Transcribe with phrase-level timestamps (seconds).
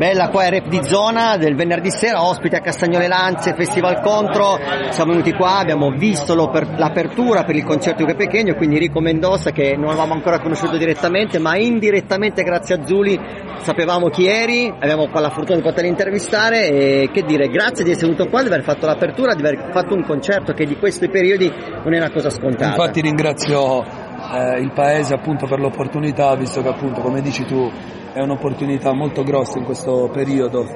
[0.00, 4.58] Bella qua è Rap di Zona del venerdì sera, ospite a Castagnole Lanze, Festival Contro,
[4.88, 9.76] siamo venuti qua, abbiamo visto l'apertura per il concerto di Pechegno, quindi Rico Mendoza che
[9.76, 13.20] non avevamo ancora conosciuto direttamente, ma indirettamente grazie a Zuli
[13.58, 17.90] sapevamo chi eri, abbiamo qua la fortuna di poter intervistare e che dire, grazie di
[17.90, 21.10] essere venuto qua, di aver fatto l'apertura, di aver fatto un concerto che di questi
[21.10, 21.52] periodi
[21.84, 22.70] non è una cosa scontata.
[22.70, 27.70] Infatti ringrazio eh, il paese appunto per l'opportunità, visto che appunto come dici tu
[28.12, 30.66] è un'opportunità molto grossa in questo periodo.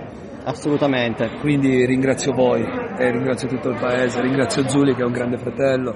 [0.45, 1.31] Assolutamente.
[1.41, 5.95] Quindi ringrazio voi e ringrazio tutto il paese, ringrazio Zuli che è un grande fratello.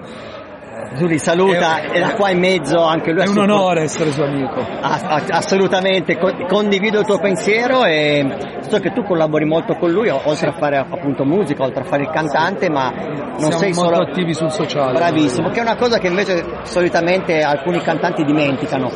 [0.95, 4.25] Zuli saluta, È- e da qua in mezzo anche lui È un onore essere suo
[4.25, 4.61] amico.
[4.81, 8.25] Ass- ass- Assolutamente, co- condivido il tuo pensiero e
[8.61, 12.05] so che tu collabori molto con lui, oltre a fare appunto musica, oltre a fare
[12.05, 14.93] il cantante, ma non Siamo sei molto solo attivi sul sociale.
[14.95, 18.89] bravissimo, che è una cosa che invece solitamente alcuni cantanti dimenticano,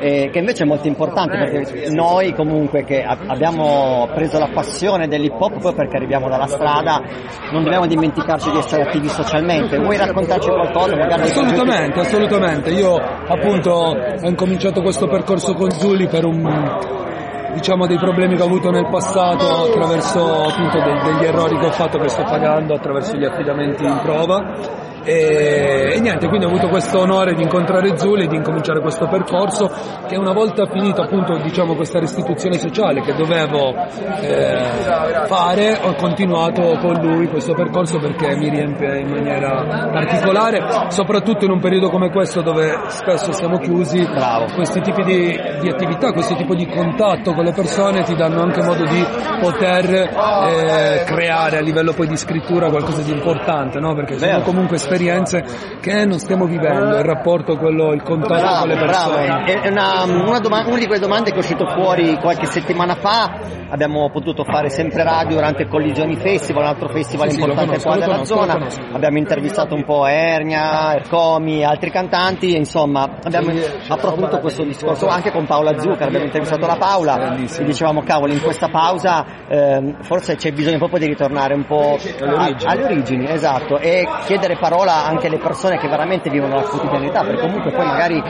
[0.00, 5.08] eh, che invece è molto importante perché noi comunque che a- abbiamo preso la passione
[5.08, 7.00] dell'hip hop poi perché arriviamo dalla strada,
[7.52, 9.78] non dobbiamo dimenticarci di essere attivi socialmente.
[9.78, 10.94] Vuoi raccontarci qualcosa?
[11.24, 12.70] Assolutamente, assolutamente.
[12.70, 17.06] Io appunto ho incominciato questo percorso con Zuli per un
[17.54, 21.70] diciamo dei problemi che ho avuto nel passato attraverso appunto de- degli errori che ho
[21.72, 24.54] fatto che sto pagando attraverso gli affidamenti in prova
[25.08, 29.06] e, e niente, quindi ho avuto questo onore di incontrare Zuli e di incominciare questo
[29.08, 29.70] percorso
[30.06, 33.74] che una volta finito appunto diciamo questa restituzione sociale che dovevo
[34.20, 41.46] eh, fare ho continuato con lui questo percorso perché mi riempie in maniera particolare soprattutto
[41.46, 44.06] in un periodo come questo dove spesso siamo chiusi.
[44.54, 48.62] Questi tipi di, di attività questo tipo di contatto con le persone ti danno anche
[48.62, 49.02] modo di
[49.40, 53.94] poter eh, creare a livello poi di scrittura qualcosa di importante no?
[53.94, 54.96] perché sono comunque esperienze
[55.80, 59.44] che non stiamo vivendo il rapporto quello il contatto Bravo, con le bravo, persone.
[59.44, 62.94] È è una, una, doma- una di quelle domande che è uscito fuori qualche settimana
[62.94, 63.38] fa,
[63.70, 67.88] abbiamo potuto fare sempre radio durante Collisioni Festival, un altro festival Sì, sì, importante conosco,
[67.88, 68.80] qua della conosco, zona, conosco.
[68.92, 73.50] abbiamo intervistato un po' Ernia, Ercomi, altri cantanti, e insomma abbiamo
[73.88, 77.36] approfondito questo discorso anche con Paola Zucca, abbiamo intervistato la Paola.
[77.36, 81.98] e dicevamo cavolo in questa pausa ehm, forse c'è bisogno proprio di ritornare un po'
[82.20, 82.64] Alle origini.
[82.64, 87.22] a- alle origini, esatto, e chiedere parola anche alle persone che veramente vivono la quotidianità,
[87.22, 88.22] perché comunque poi magari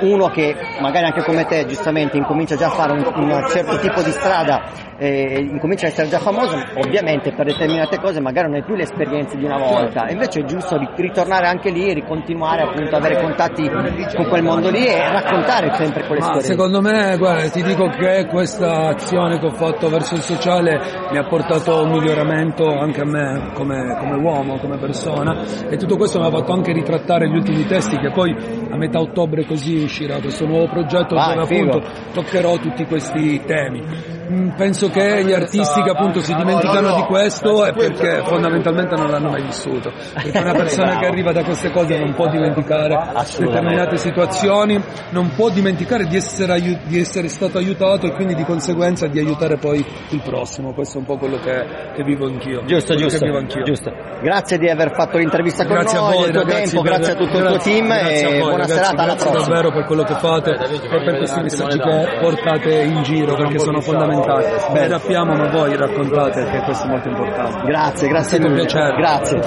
[0.00, 4.02] uno che magari anche come te giustamente incomincia già a fare un, un certo tipo
[4.02, 4.62] di strada,
[4.98, 8.82] eh, incomincia a essere già famoso, ovviamente per determinate cose magari non hai più le
[8.82, 12.96] esperienze di una volta, e invece è giusto ri- ritornare anche lì e ricontinuare appunto
[12.96, 16.42] ad avere contatti con quel mondo lì e raccontare sempre quelle Ma storie.
[16.42, 20.80] secondo me, guarda, ti dico che questa azione che ho fatto verso il sociale
[21.12, 25.96] mi ha portato un miglioramento anche a me come, come uomo, come persona e tutto
[25.96, 28.34] questo mi ha fatto anche ritrattare gli ultimi testi che poi
[28.70, 34.17] a metà ottobre così uscirà questo nuovo progetto Vai, dove appunto toccherò tutti questi temi.
[34.30, 39.10] Mm, Penso che gli artisti che appunto si dimenticano di questo è perché fondamentalmente non
[39.10, 39.90] l'hanno mai vissuto.
[40.12, 42.98] Perché una persona che arriva da queste cose non può dimenticare
[43.38, 49.06] determinate situazioni, non può dimenticare di essere, di essere stato aiutato e quindi di conseguenza
[49.06, 50.72] di aiutare poi il prossimo.
[50.74, 51.64] Questo è un po' quello che,
[51.94, 52.64] che vivo anch'io.
[52.64, 53.62] Giusto, giusto, Che vivo anch'io.
[53.62, 53.90] giusto.
[54.20, 56.92] Grazie di aver fatto l'intervista con Grazie a noi, voi, del tuo ragazzi, tempo, per-
[56.92, 59.12] grazie a tutto il tuo grazie- team grazie a e voi, buona ragazzi, serata, alla
[59.14, 63.58] grazie davvero per quello che fate e per questi messaggi che portate in giro perché
[63.58, 64.16] sono fondamentali.
[64.26, 67.66] Noi rappiamo ma voi raccontate che questo è molto importante.
[67.66, 68.54] Grazie, grazie mille.
[68.54, 68.96] piacere.
[68.96, 69.40] Grazie.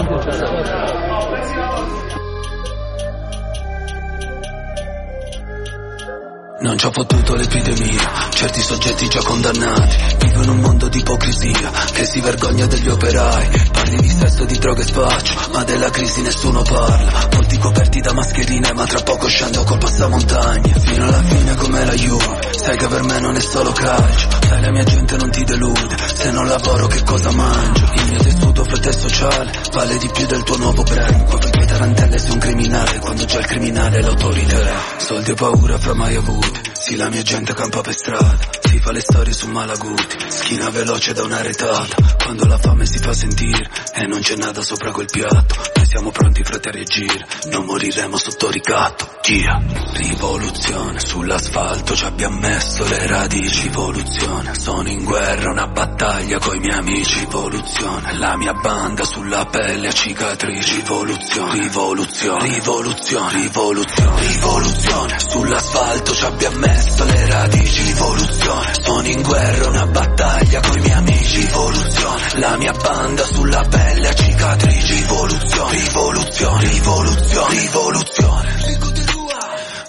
[6.61, 11.71] Non ci ho potuto l'epidemia, certi soggetti già condannati Vivo in un mondo di ipocrisia,
[11.91, 16.21] che si vergogna degli operai Parli di sesso, di droghe e spaccio, ma della crisi
[16.21, 21.55] nessuno parla Volti coperti da mascherine, ma tra poco scendo col passamontagna Fino alla fine
[21.55, 25.15] come la Juve, sai che per me non è solo calcio Sai la mia gente
[25.15, 27.85] non ti delude, se non lavoro che cosa mangio?
[27.93, 31.65] Il mio tessuto freddo e sociale, vale di più del tuo nuovo brand Qua per
[31.65, 34.57] tarantelle sei un criminale, quando c'è il criminale l'autorità.
[34.97, 38.37] Soldi e paura fra mai avute, sì la mia gente campa per strada.
[38.59, 41.95] Si fa le storie su Malaguti Schina veloce da una retata.
[42.21, 46.41] Quando la fame si fa sentire E non c'è nada sopra quel piatto siamo pronti
[46.41, 47.27] frate a reagire.
[47.51, 49.09] Non moriremo sotto ricatto.
[49.19, 49.59] Chia
[49.91, 51.95] Rivoluzione Sull'asfalto.
[51.95, 53.63] Ci abbiamo messo le radici.
[53.63, 54.55] Rivoluzione.
[54.55, 57.19] Sono in guerra una battaglia coi miei amici.
[57.19, 58.17] Rivoluzione.
[58.17, 60.75] La mia banda sulla pelle a cicatrici.
[60.75, 61.59] Rivoluzione.
[61.59, 62.49] Rivoluzione.
[62.53, 63.41] Rivoluzione.
[63.41, 64.27] Rivoluzione.
[64.27, 66.13] Rivoluzione Sull'asfalto.
[66.13, 67.83] Ci abbiamo messo le radici.
[67.83, 68.73] Rivoluzione.
[68.81, 71.41] Sono in guerra una battaglia coi miei amici.
[71.41, 72.39] Rivoluzione.
[72.39, 74.93] La mia banda sulla pelle a cicatrici.
[74.93, 78.55] Rivoluzione Rivoluzione Rivoluzione Rivoluzione.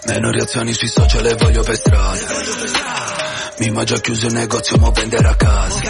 [0.06, 2.18] Meno reazioni sui social e voglio per strada.
[3.58, 5.80] Mima già chiuso il negozio, mo vendere a casa.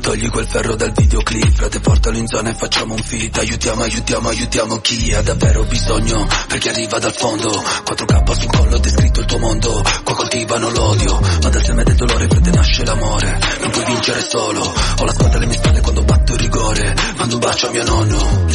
[0.00, 4.28] Togli quel ferro dal videoclip, frate portalo in zona e facciamo un fit Aiutiamo, aiutiamo,
[4.28, 7.48] aiutiamo chi ha davvero bisogno Perché arriva dal fondo.
[7.48, 9.82] 4K sul collo, descritto il tuo mondo.
[10.02, 13.38] Qua coltivano l'odio, ma dal seme del dolore frate nasce l'amore.
[13.60, 14.60] Non puoi vincere solo,
[14.98, 17.84] ho la squadra alle mie spalle quando batto il rigore Mando un bacio a mio
[17.84, 18.46] nonno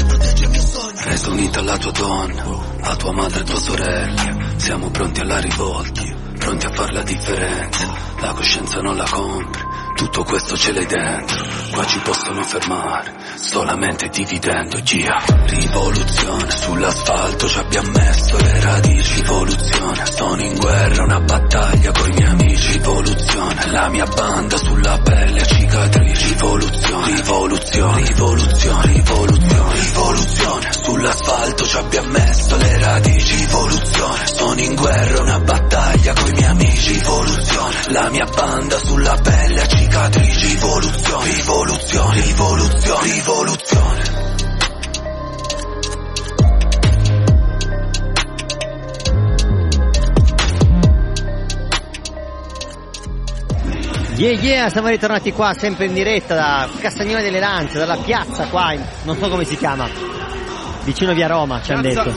[0.99, 2.43] Resta unita alla tua donna,
[2.81, 7.93] a tua madre e tua sorella Siamo pronti alla rivolta pronti a fare la differenza.
[8.21, 9.61] La coscienza non la compri,
[9.97, 11.45] tutto questo ce l'hai dentro.
[11.71, 15.23] Qua ci possono fermare, solamente dividendo, gia.
[15.47, 19.15] Rivoluzione, sull'asfalto ci abbiamo messo le radici.
[19.21, 22.71] Rivoluzione, sono in guerra, una battaglia coi miei amici.
[22.73, 26.27] Rivoluzione, la mia banda sulla pelle cicatrici.
[26.27, 30.69] Rivoluzione, rivoluzione, rivoluzione, rivoluzione, rivoluzione.
[30.83, 33.35] Sull'asfalto ci abbiamo messo le radici.
[33.35, 36.93] Rivoluzione, sono in guerra, una battaglia coi miei amici.
[36.93, 40.47] Rivoluzione, la mia banda sulla pelle a cicatrici.
[40.47, 44.25] Rivoluzione, rivoluzione, rivoluzione, rivoluzione.
[54.15, 58.73] Yeah yeah, siamo ritornati qua sempre in diretta da Castagnone delle Lance, dalla piazza qua,
[59.03, 59.87] non so come si chiama,
[60.87, 62.15] vicino via Roma ci hanno detto.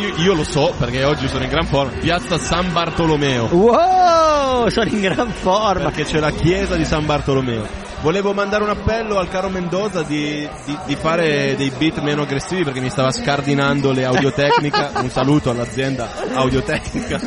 [0.00, 1.92] io, io lo so perché oggi sono in gran forma.
[2.00, 3.44] Piazza San Bartolomeo.
[3.52, 5.90] Wow, sono in gran forma.
[5.90, 7.84] Perché c'è la chiesa di San Bartolomeo.
[8.00, 12.62] Volevo mandare un appello al caro Mendoza di, di- di fare dei beat meno aggressivi
[12.64, 14.92] perché mi stava scardinando le audiotecnica.
[15.02, 17.20] Un saluto all'azienda audiotecnica,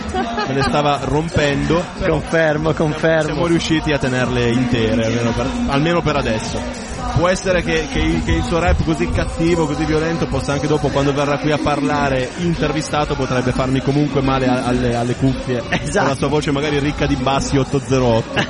[0.47, 1.83] me le stava rompendo.
[1.99, 3.45] Però Confermo, siamo confermo.
[3.45, 6.88] riusciti a tenerle intere, almeno per, almeno per adesso.
[7.15, 10.67] Può essere che, che il, che il suo rap così cattivo, così violento, possa anche
[10.67, 15.61] dopo, quando verrà qui a parlare intervistato, potrebbe farmi comunque male a- alle, alle cuffie.
[15.69, 15.99] Esatto.
[15.99, 18.43] Con la sua voce magari ricca di bassi 808.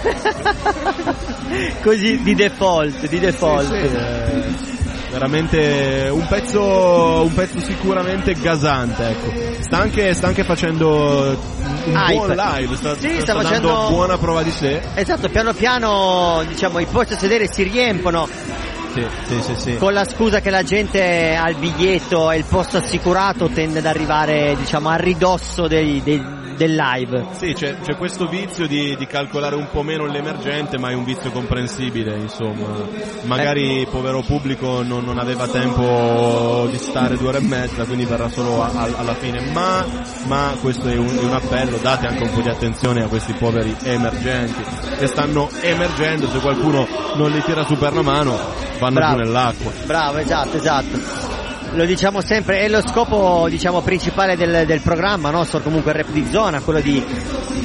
[1.82, 3.72] Così di default, di default.
[3.72, 4.78] Eh,
[5.12, 9.32] veramente un pezzo, un pezzo sicuramente gasante, ecco.
[9.62, 11.38] Sta anche, sta anche facendo
[11.86, 12.14] un Hype.
[12.14, 14.82] buon live, sta, Sì, sta sta dando facendo- buona prova di sé.
[14.96, 18.28] Esatto, piano piano diciamo i posti a sedere si riempono
[18.94, 19.76] Sì, sì, sì, sì.
[19.78, 23.86] con la scusa che la gente ha il biglietto e il posto assicurato tende ad
[23.86, 27.26] arrivare diciamo a ridosso dei- dei- del live.
[27.38, 31.06] Sì, c'è, c'è questo vizio di, di calcolare un po' meno l'emergente, ma è un
[31.06, 32.68] vizio comprensibile, insomma.
[33.24, 38.04] Magari il povero pubblico non, non aveva tempo di stare due ore e mezza, quindi
[38.04, 39.40] verrà solo a- a- alla fine.
[39.54, 39.86] Ma,
[40.26, 43.32] ma questo è un, è un appello, date anche un po' di attenzione a questi
[43.34, 44.62] poveri emergenti
[44.98, 46.86] che stanno emergendo, se qualcuno
[47.16, 48.38] non li tira su per la mano,
[48.80, 49.16] vanno Bravo.
[49.16, 49.72] giù nell'acqua.
[49.86, 51.29] Bravo, esatto, esatto.
[51.74, 56.10] Lo diciamo sempre, è lo scopo diciamo principale del, del programma nostro, comunque il rap
[56.10, 57.06] di zona, quello di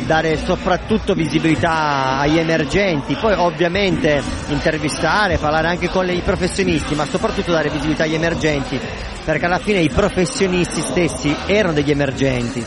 [0.04, 7.52] dare soprattutto visibilità agli emergenti, poi ovviamente intervistare, parlare anche con i professionisti, ma soprattutto
[7.52, 8.78] dare visibilità agli emergenti,
[9.24, 12.62] perché alla fine i professionisti stessi erano degli emergenti,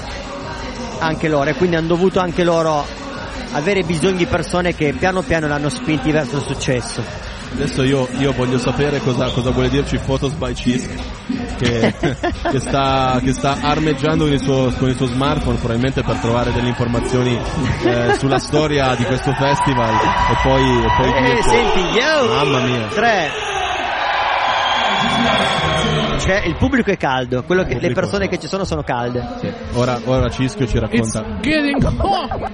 [1.00, 2.84] anche loro, e quindi hanno dovuto anche loro
[3.51, 7.26] avere bisogno di persone che piano piano l'hanno spinti verso il successo.
[7.54, 10.89] Adesso io, io voglio sapere cosa, cosa vuole dirci Photos by Cisc
[11.58, 16.18] che, che sta, che sta armeggiando con il, suo, con il suo smartphone probabilmente per
[16.18, 17.38] trovare delle informazioni
[17.84, 22.27] eh, sulla storia di questo festival e poi, e poi Eh, senti, yo!
[22.27, 22.88] Mamma mia.
[22.88, 23.32] Tre.
[26.20, 28.00] Cioè, il pubblico è caldo, quello che- le Pubblico.
[28.02, 29.24] persone che ci sono sono calde.
[29.40, 29.52] Sì.
[29.74, 32.52] Ora, ora Cischio ci It's racconta getting hot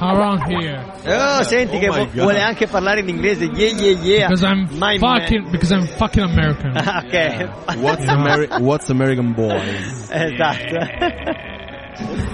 [0.00, 2.08] around here Oh, senti Oh che God.
[2.12, 3.44] vuole anche parlare in inglese.
[3.44, 4.26] Yeah, yeah, yeah.
[4.28, 5.20] because I'm My man.
[5.20, 6.72] fucking because I'm fucking American.
[6.76, 7.76] Ah, ok.
[7.80, 9.58] What's, Ameri- what's American Boy?
[10.10, 11.56] esatto.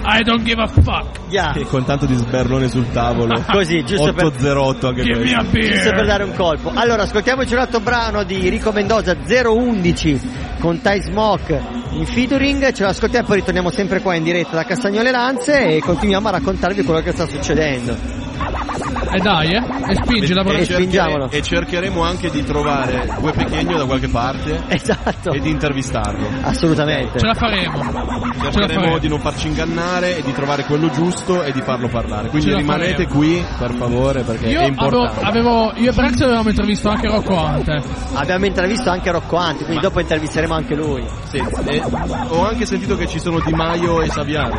[0.07, 1.19] I don't give a fuck.
[1.29, 1.53] Yeah.
[1.55, 3.43] E con tanto di sberlone sul tavolo.
[3.51, 5.39] Così, giusto per- 808 anche Give me questo.
[5.39, 5.73] a beer.
[5.73, 6.71] Giusto per dare un colpo.
[6.73, 10.21] Allora, ascoltiamoci un altro brano di Rico Mendoza 011
[10.59, 12.71] con Ty Smoke in featuring.
[12.71, 16.27] Ce lo ascoltiamo e poi ritorniamo sempre qua in diretta da Castagnole Lanze e continuiamo
[16.27, 18.64] a raccontarvi quello che sta succedendo.
[19.11, 19.63] E dai, eh?
[19.87, 24.63] E spingi la e, cerchere- e cercheremo anche di trovare Gue Pechegno da qualche parte
[24.67, 25.31] Esatto.
[25.31, 26.27] e di intervistarlo.
[26.41, 27.19] Assolutamente.
[27.19, 27.77] Ce la faremo.
[27.81, 28.97] Ce la Cercheremo faremo.
[28.97, 32.29] di non farci ingannare e di trovare quello giusto e di farlo parlare.
[32.29, 33.13] Quindi rimanete faremo.
[33.13, 35.25] qui, per favore, perché Io è avevo, importante.
[35.25, 37.81] avevo- io e Brax avevamo intervistato anche Rocco Ante.
[38.13, 41.03] Abbiamo intervistato anche Rocco Anti, quindi dopo intervisteremo anche lui.
[41.29, 41.81] Sì, e
[42.29, 44.57] ho anche sentito che ci sono Di Maio e Saviano.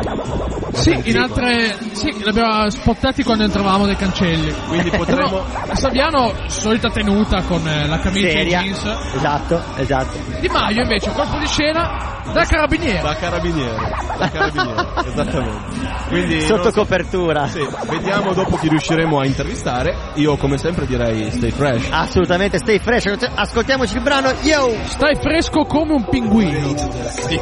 [0.73, 1.75] Sì, in altre.
[1.91, 4.53] Sì, li abbiamo spottati quando entravamo dai cancelli.
[4.67, 8.83] Quindi potremmo- Però, Saviano, solita tenuta con eh, la camicia e jeans.
[9.15, 10.17] Esatto, esatto.
[10.39, 13.01] Di Maio invece, colpo di scena da carabiniere.
[13.01, 13.75] Da carabiniere,
[14.17, 15.95] da carabiniere, esattamente.
[16.09, 17.47] Quindi Sotto copertura.
[17.47, 19.95] Sì, vediamo dopo chi riusciremo a intervistare.
[20.15, 21.87] Io come sempre direi stay fresh.
[21.89, 23.05] Assolutamente, stay fresh.
[23.35, 24.75] Ascoltiamoci il brano Yo!
[24.85, 26.75] Stai fresco come un pinguino.
[27.09, 27.39] Sì.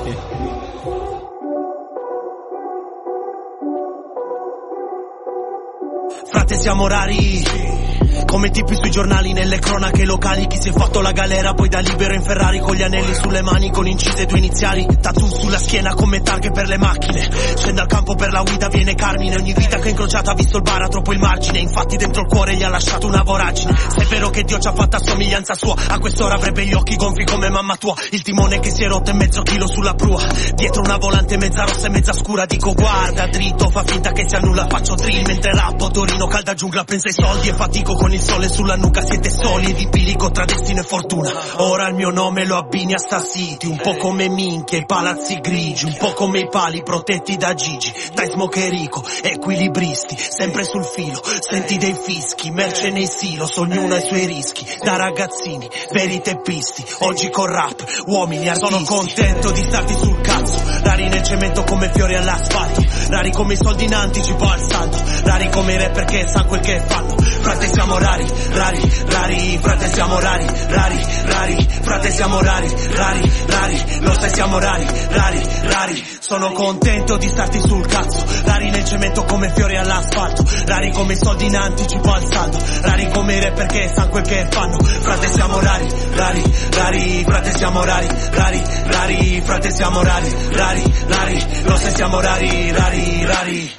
[6.36, 7.95] Frate siamo rari
[8.26, 10.48] Come tipi sui giornali nelle cronache locali.
[10.48, 13.42] Chi si è fatto la galera poi da libero in Ferrari Con gli anelli sulle
[13.42, 17.30] mani con incise due iniziali Tattoo sulla schiena come targhe per le macchine.
[17.56, 20.58] Scende al campo per la guida viene Carmine Ogni vita che ha incrociato ha visto
[20.58, 21.60] il baratro poi il margine.
[21.60, 23.76] Infatti dentro il cuore gli ha lasciato una voragine.
[23.76, 26.74] Se è vero che Dio ci ha fatto a somiglianza sua A quest'ora avrebbe gli
[26.74, 27.96] occhi gonfi come mamma tua.
[28.12, 30.24] Il timone che si è rotto e mezzo chilo sulla prua.
[30.54, 34.40] Dietro una volante mezza rossa e mezza scura Dico guarda dritto fa finta che sia
[34.40, 35.90] nulla Faccio drill mentre rappo.
[35.90, 39.82] Torino calda giungla pensa ai soldi E fatico con il sole sulla nuca Siete soli
[39.82, 41.32] in bilico tra destino e fortuna.
[41.58, 45.40] Ora il mio nome lo abbini a Star City Un po' come minchia i palazzi
[45.40, 47.92] grigi Un po' come i pali protetti da Gigi.
[48.14, 54.06] Dai smocherico, equilibristi Sempre sul filo, senti dei fischi Merce nei silos, ognuno ha i
[54.06, 54.64] suoi rischi.
[54.84, 58.68] Da ragazzini, veri teppisti Oggi con rap, uomini artisti.
[58.68, 63.58] Sono contento di starti sul cazzo Rari nel cemento come fiori all'asfalto Rari come i
[63.58, 67.68] soldi in anticipo al salto Rari come i rapper che sanno quel che fanno Frate
[67.72, 74.14] siamo rari, rari, rari Frate siamo rari, rari, rari Frate siamo rari, rari, rari Lo
[74.14, 79.52] sai siamo rari, rari, rari Sono contento di starti sul cazzo Rari nel cemento come
[79.54, 83.92] fiori all'asfalto Rari come i soldi in anticipo al saldo Rari come i rapper che
[83.94, 89.72] sanno quel che fanno Frate siamo rari, rari, rari Frate siamo rari, rari, rari Frate
[89.72, 93.72] siamo rari, rari, rari Lo sai siamo rari, rari, rari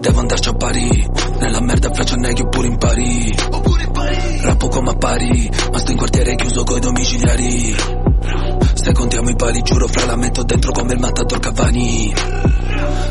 [0.00, 1.06] Devo andarci a pari
[1.40, 3.34] Nella merda faccio neghi oppure in pari
[4.42, 7.76] Rappo come a pari Ma sto in quartiere chiuso coi domiciliari.
[8.74, 12.12] Se contiamo i pali giuro fra la metto dentro come il matador Cavani.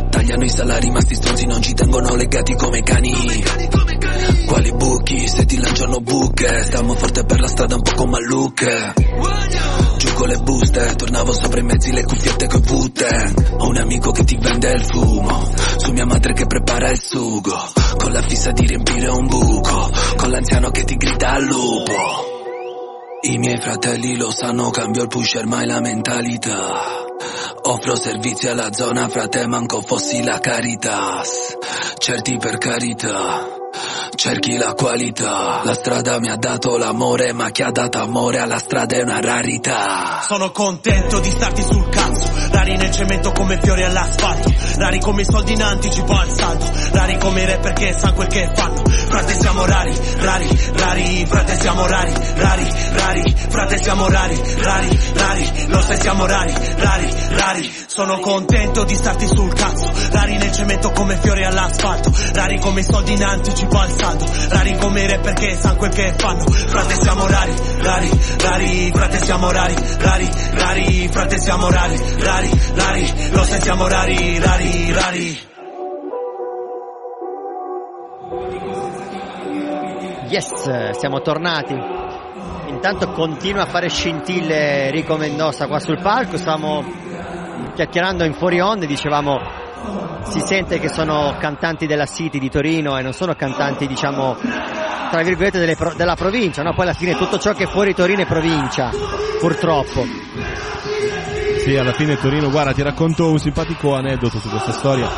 [0.10, 3.44] Tagliano i salari ma sti stronzi non ci tengono legati come cani.
[4.48, 6.64] Quali buchi se ti lanciano buche.
[6.64, 8.94] Stiamo forte per la strada un po' come a Luke
[10.00, 14.12] Giù con le buste, tornavo sopra i mezzi le cuffiette coi Wu-Tang Ho un amico
[14.12, 17.58] che ti vende il fumo Su mia madre che prepara il sugo.
[17.98, 21.94] Con la fissa di riempire un buco Con l'anziano che ti grida al lupo.
[23.24, 27.06] I miei fratelli lo sanno, cambio il pusher mai la mentalità.
[27.64, 31.58] Offro servizi alla zona, frate, manco fossi la caritas.
[31.98, 33.59] Certi per carità
[34.16, 35.62] Cerchi la qualità.
[35.64, 39.22] La strada mi ha dato l'amore Ma chi ha dato amore alla strada è una
[39.22, 40.22] rarità.
[40.22, 42.28] Sono contento di starti sul cazzo.
[42.52, 44.52] Rari nel cemento come fiori all'asfalto.
[44.78, 48.28] Rari come i soldi in anticipo al salto Rari come i rapper che sanno quel
[48.28, 51.26] che fanno Frate siamo rari, rari, rari.
[51.26, 53.36] Frate siamo rari, rari, rari.
[53.50, 55.68] Frate siamo rari, rari, rari.
[55.68, 57.74] Lo sai siamo rari, rari, rari.
[57.88, 59.92] Sono contento di starti sul cazzo.
[60.12, 62.12] Rari nel cemento come fiori all'asfalto.
[62.34, 65.92] Rari come i soldi in anticipo al salto Rari come i rapper che sanno quel
[65.92, 66.44] che fanno.
[66.50, 68.10] Frate siamo rari, rari,
[68.42, 74.40] rari Frate siamo rari, rari, rari Frate siamo rari, rari, rari Lo sai siamo rari,
[74.40, 75.48] rari, rari.
[80.30, 81.74] Yes, siamo tornati.
[82.68, 86.84] Intanto continua a fare scintille Rico Mendoza qua sul palco, stavamo
[87.74, 89.59] chiacchierando in fuori onde, dicevamo
[90.24, 94.38] si sente che sono cantanti della City di Torino e non sono cantanti diciamo
[95.10, 96.74] tra virgolette pro- della provincia, no?
[96.74, 98.92] Poi alla fine tutto ciò che è fuori Torino è provincia,
[99.40, 100.06] purtroppo.
[101.64, 105.10] Sì, alla fine Torino, guarda, ti racconto un simpatico aneddoto su questa storia.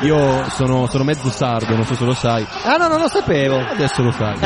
[0.00, 2.44] Io sono, sono mezzo sardo, non so se lo sai.
[2.64, 3.58] Ah no, non lo sapevo.
[3.58, 4.36] Adesso lo sai.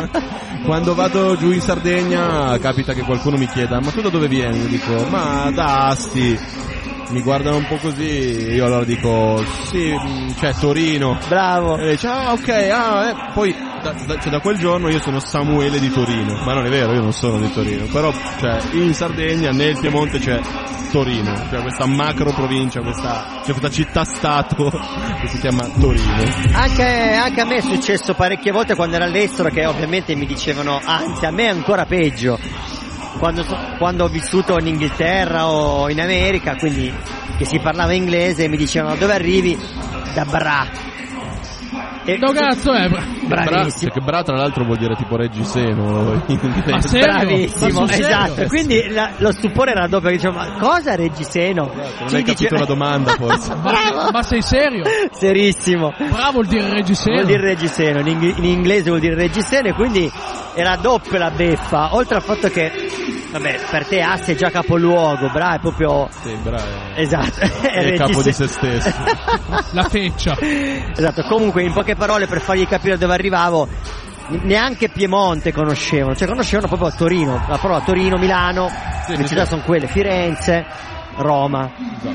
[0.64, 4.60] Quando vado giù in Sardegna capita che qualcuno mi chieda ma tu da dove vieni?
[4.60, 6.38] Io dico ma da Asti.
[7.10, 11.18] Mi guardano un po' così, io allora dico sì, mh, cioè Torino.
[11.28, 11.76] Bravo.
[11.76, 13.30] E dice ah ok, ah, eh.
[13.34, 16.68] poi da, da- cioè, da quel giorno io sono Samuele di Torino, ma non è
[16.68, 20.40] vero, io non sono di Torino, però cioè, in Sardegna, nel Piemonte c'è
[20.90, 24.70] Torino, cioè questa macro provincia, questa, c'è questa città-stato
[25.20, 26.14] che si chiama Torino.
[26.52, 30.80] Anche, anche a me è successo parecchie volte quando ero all'estero che ovviamente mi dicevano,
[30.84, 32.38] anzi a me è ancora peggio,
[33.20, 33.44] quando,
[33.76, 36.92] quando ho vissuto in Inghilterra o in America, quindi
[37.36, 39.56] che si parlava inglese, mi dicevano dove arrivi?
[40.14, 40.66] Da Bra.
[42.14, 42.88] E- No cazzo è?
[42.88, 43.92] Bra, Bravissimo.
[43.92, 46.02] che Bra tra l'altro vuol dire tipo reggiseno.
[46.02, 47.06] Ma serio?
[47.06, 48.06] Bravissimo, Ma sul serio?
[48.06, 48.46] esatto.
[48.48, 51.70] Quindi la- lo stupore era doppio, che dicevo, ma cosa Reggiseno?
[51.74, 53.54] Non Chi hai capito la domanda forse.
[53.62, 54.84] Ma, ma sei serio?
[55.12, 55.92] Serissimo.
[55.96, 57.14] Bravo vuol dire reggiseno.
[57.16, 60.10] Vuol dire reggiseno, in, ing- in inglese vuol dire reggiseno e quindi
[60.54, 62.70] era doppia la beffa, oltre al fatto che,
[63.30, 66.08] vabbè, per te Asti è già capoluogo, Bra è proprio...
[66.22, 66.56] Sì, Bra
[66.94, 68.92] è, Esatto, è il capo di se stesso.
[69.72, 70.36] La feccia.
[70.40, 73.68] esatto, comunque in poche parole per fargli capire dove arrivavo,
[74.42, 78.68] neanche Piemonte conoscevano, cioè conoscevano proprio Torino, la parola Torino, Milano,
[79.06, 79.50] Sì, le città sì.
[79.50, 80.64] sono quelle, Firenze,
[81.20, 81.70] Roma.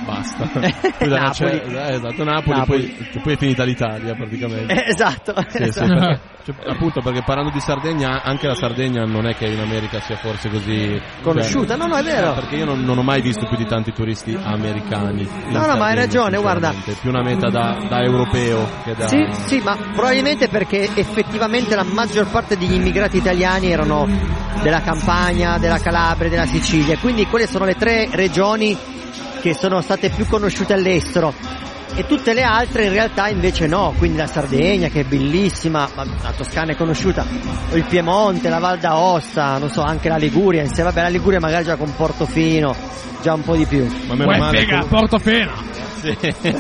[0.06, 0.46] Basta.
[0.98, 1.34] Poi da- Napoli.
[1.34, 2.86] cioè, eh, esatto, Napoli, Napoli.
[3.12, 4.74] Poi, poi è finita l'Italia praticamente.
[4.74, 5.94] Eh, esatto, Sì, sì, esatto.
[5.94, 10.00] perché- cioè, appunto perché parlando di Sardegna, anche la Sardegna non è che in America
[10.02, 12.34] sia forse così Conosciuta, no, no, è vero.
[12.34, 15.28] Perché io non, non ho mai visto più di tanti turisti americani.
[15.50, 16.72] No, no, ma hai ragione, guarda.
[17.02, 19.08] più una meta da, da europeo che da.
[19.08, 24.08] Sì, sì, ma probabilmente perché effettivamente la maggior parte degli immigrati italiani erano
[24.62, 28.78] della Campania, della Calabria, della Sicilia, quindi quelle sono le tre regioni
[29.46, 31.32] che sono state più conosciute all'estero.
[31.94, 36.04] E tutte le altre in realtà invece no, quindi la Sardegna che è bellissima, ma
[36.04, 37.24] la Toscana è conosciuta,
[37.72, 41.40] o il Piemonte, la Val d'Aosta, non so, anche la Liguria, insieme vabbè la Liguria
[41.40, 42.76] magari già con Portofino,
[43.22, 43.86] già un po' di più.
[44.08, 44.58] Ma meno Uè, male.
[44.62, 45.52] figa, com- Portofino.
[46.14, 46.56] Sì.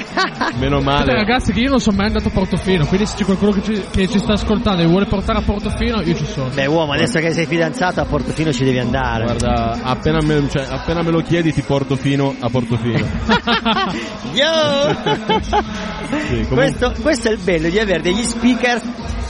[0.57, 1.13] meno male.
[1.13, 3.83] ragazzi che io non sono mai andato a Portofino, quindi se c'è qualcuno che ci,
[3.91, 6.49] che ci sta ascoltando e vuole portare a Portofino, io ci sono.
[6.49, 9.23] Beh uomo, adesso che sei fidanzato a Portofino ci devi andare.
[9.23, 13.05] Guarda, appena me, cioè, appena me lo chiedi ti porto fino a Portofino.
[14.33, 15.83] Yo!
[16.05, 18.79] Sì, comunque- questo, questo è il bello di avere degli speaker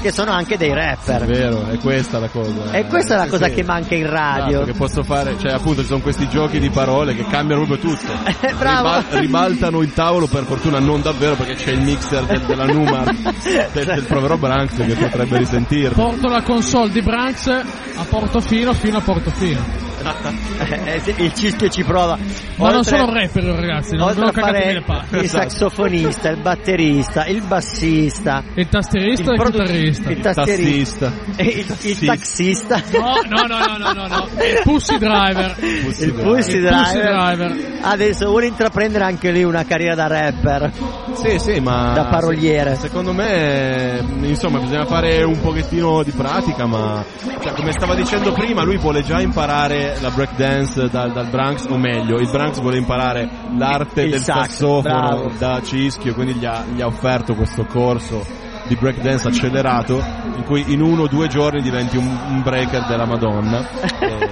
[0.06, 1.26] che sono anche dei È rapper.
[1.26, 2.70] vero, è questa la cosa.
[2.74, 3.54] E questa è la cosa sì.
[3.56, 4.50] che manca in radio.
[4.50, 7.90] Esatto, che posso fare, cioè appunto ci sono questi giochi di parole che cambiano proprio
[7.96, 8.12] tutto.
[8.42, 8.88] Eh, bravo.
[8.88, 13.12] Ribal- ribaltano il tavolo, per fortuna non davvero perché c'è il mixer del- della Numar
[13.74, 15.96] del, del povero Branks che potrebbe risentirlo.
[15.96, 19.64] Porto la console di Branks a Portofino fino a Portofino.
[20.86, 22.18] Eh, il cischio ci prova.
[22.58, 24.84] Ma non Oltre- sono rapper, ragazzi, non, Oltre non a fare il
[25.20, 25.50] Esatto.
[25.50, 30.10] saxofonista, il batterista, il bassista, Il tastierista e il produ- chitarrista.
[30.10, 34.28] il tastierista, il, il taxista, No, no, no, no, no, no, no.
[34.44, 35.56] Il Pussy Driver.
[35.60, 36.84] il Pussy Il driver.
[36.84, 37.78] Pussy Driver.
[37.82, 40.72] Adesso vuole intraprendere anche lui una carriera da rapper,
[41.14, 42.76] Sì, sì, ma da paroliere.
[42.76, 47.04] Secondo me, insomma, bisogna fare un pochettino di pratica, ma
[47.42, 51.78] cioè, come stava dicendo prima, lui vuole già imparare la breakdance dal, dal Branks, o
[51.78, 55.32] meglio, il Branks vuole imparare l'arte Il del sax, sassofono bravo.
[55.38, 58.26] da Cischio, quindi gli ha, gli ha offerto questo corso
[58.68, 60.04] di breakdance accelerato
[60.36, 63.68] in cui in uno o due giorni diventi un, un breaker della Madonna.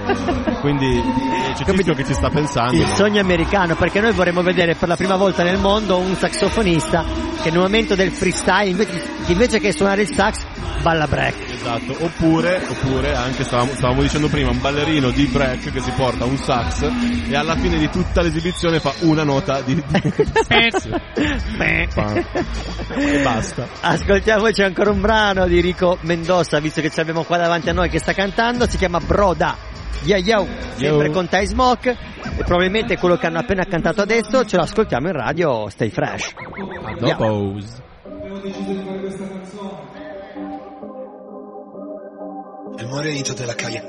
[0.46, 2.80] E quindi eh, c'è Cischio che ci sta pensando.
[2.80, 7.04] il sogno americano perché noi vorremmo vedere per la prima volta nel mondo un saxofonista
[7.42, 10.44] che nel momento del freestyle invece, invece che suonare il sax
[10.82, 15.80] balla break Esatto, oppure, oppure anche stavamo, stavamo dicendo prima, un ballerino di break che
[15.80, 16.82] si porta un sax
[17.26, 19.82] e alla fine di tutta l'esibizione fa una nota di, di
[22.94, 23.66] e basta.
[23.80, 27.88] ascoltiamoci ancora un brano di Rico Mendoza visto che ce l'abbiamo qua davanti a noi
[27.88, 29.56] che sta cantando si chiama Broda.
[30.02, 31.12] Yo yo, sempre Yo.
[31.12, 31.96] con Ty Smoke.
[32.36, 36.34] E probabilmente quello che hanno appena cantato adesso ce lo ascoltiamo in radio Stay Fresh.
[36.84, 37.56] A dopo.
[42.76, 43.82] El morenito de la calle.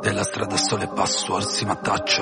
[0.00, 1.78] Della strada sole passo, arsi ma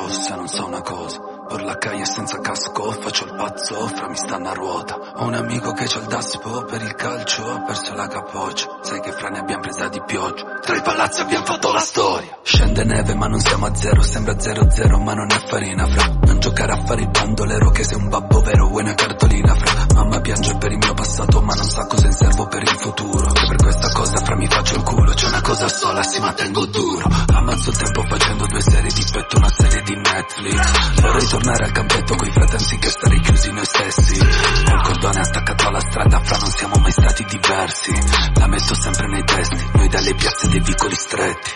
[0.09, 1.30] se non so una cosa.
[1.51, 5.15] Per la calle senza casco, faccio il pazzo, fra mi stanno a ruota.
[5.17, 8.79] Ho un amico che c'ha il daspo per il calcio, ha perso la capoccia.
[8.83, 10.45] Sai che fra ne abbiamo presa di pioggia.
[10.61, 12.39] Tra i palazzi abbiamo fatto la storia.
[12.43, 16.07] Scende neve ma non siamo a zero, sembra zero zero ma non è farina fra.
[16.23, 19.87] Non giocare a fare il bandolero che sei un babbo vero, vuoi una cartolina fra.
[19.95, 23.27] Mamma piange per il mio passato ma non sa cosa in serbo per il futuro.
[23.27, 26.33] Che per questa cosa fra mi faccio il culo, c'è una cosa sola, si ma
[26.33, 27.09] tengo duro.
[27.35, 31.01] Ammazzo il tempo facendo due serie di petto, una serie di Netflix.
[31.01, 34.19] Vorrei tornare al campetto coi fratelli che stare chiusi noi stessi.
[34.19, 37.93] Col cordone attaccato alla strada, fra non siamo mai stati diversi.
[38.35, 41.51] La metto sempre nei testi, noi dalle piazze dei vicoli stretti.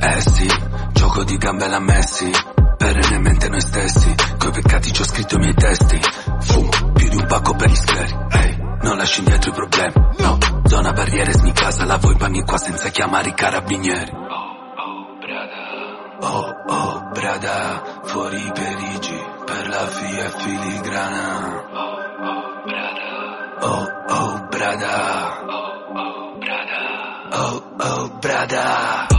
[0.00, 0.48] Eh sì,
[0.92, 2.30] gioco di gambe alla Messi.
[2.76, 6.00] perennemente noi stessi Coi peccati ci ho scritto i miei testi
[6.40, 10.38] Fumo più di un pacco per gli scleri Ehi, non lasci indietro i problemi No,
[10.64, 14.21] zona barriere smi casa Lavo i panni qua senza chiamare i carabinieri
[16.24, 21.26] Oh, oh, brada, fuori perigi Per la fia filigrana.
[23.60, 24.96] Oh, oh, brada.
[27.32, 29.06] Oh, oh, brada.
[29.08, 29.11] Oh,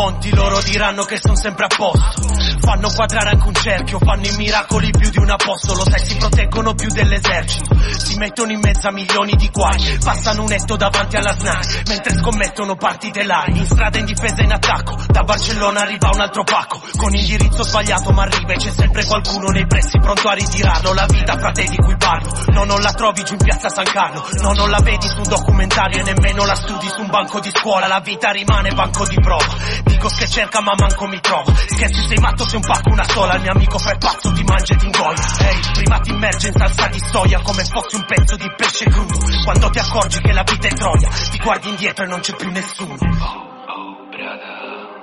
[0.00, 2.28] conti, loro diranno che sono sempre a posto.
[2.60, 6.74] Fanno quadrare anche un cerchio, fanno i miracoli più di un apostolo, sai, si proteggono
[6.74, 7.76] più dell'esercito.
[7.98, 12.16] Si mettono in mezzo a milioni di guai, passano un etto davanti alla SNAI, mentre
[12.16, 13.58] scommettono partite live.
[13.58, 18.10] In strada in difesa in attacco, da Barcellona arriva un altro pacco, con indirizzo sbagliato
[18.12, 20.94] ma arriva e c'è sempre qualcuno nei pressi pronto a ritirarlo.
[20.94, 24.26] La vita, frate, di cui parlo, no, non la trovi giù in piazza San Carlo,
[24.40, 27.50] no, non la vedi su un documentario e nemmeno la studi su un banco di
[27.52, 27.86] scuola.
[27.86, 29.89] La vita rimane banco di prova.
[29.90, 31.52] Dico che cerca ma manco mi trova.
[31.54, 33.34] Scherzi sei matto se un pacco una sola.
[33.34, 35.22] Il mio amico fa il pazzo ti mangia e ti ingoia.
[35.40, 39.18] Ehi, prima ti immerge in salsa di soia come fossi un pezzo di pesce crudo.
[39.44, 42.50] Quando ti accorgi che la vita è troia, ti guardi indietro e non c'è più
[42.50, 42.96] nessuno.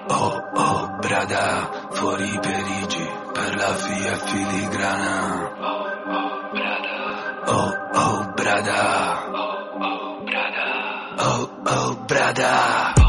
[0.10, 5.52] Oh, oh, brada, fuori i perigi Per la via filigrana
[7.46, 9.26] Oh, oh, brada
[11.18, 13.07] Oh, oh, brada Oh,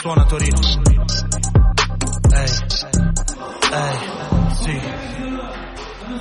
[0.00, 0.56] suona Torino.
[2.32, 2.50] Ehi,
[3.72, 3.98] ehi,
[4.62, 4.80] sì.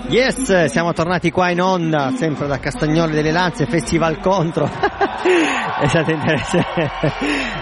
[0.10, 4.68] Yes, siamo tornati qua in onda, sempre da Castagnoli delle Lanze, Festival Contro.
[5.80, 7.02] È stato interessante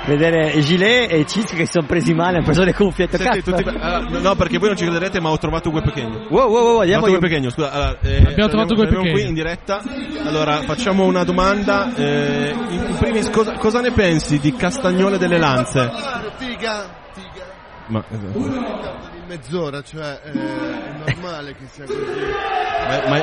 [0.06, 3.18] vedere Gilet e Cis che si sono presi male, hanno preso le cuffiette.
[3.18, 3.64] Senti, Cazzo.
[3.64, 6.26] tutti- allora, no, perché voi non ci crederete, ma ho trovato Gue Pechegno.
[6.30, 7.06] Wow, wow, wow, andiamo.
[7.08, 7.72] Gue Pechegno, scusa.
[7.72, 9.12] Allora, eh, Abbiamo trovato Gue Pechegno.
[9.12, 9.82] qui in diretta.
[10.26, 11.94] Allora, facciamo una domanda.
[11.96, 15.90] Eh, in in primis, cosa, cosa ne pensi di Castagnole delle Lanze?
[16.38, 17.46] Figa, figa.
[17.88, 22.00] Ma, eh, Di mezz'ora, cioè eh, è normale che sia così.
[22.00, 23.18] ma- ma-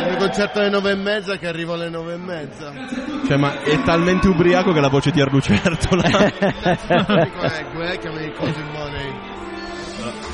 [0.00, 2.72] Il mio concerto alle nove e mezza che arrivo alle nove e mezza.
[3.26, 6.02] cioè, ma è talmente ubriaco che la voce di Arlucertola.
[6.08, 9.29] Dico, eh, Gue, che mi conti money.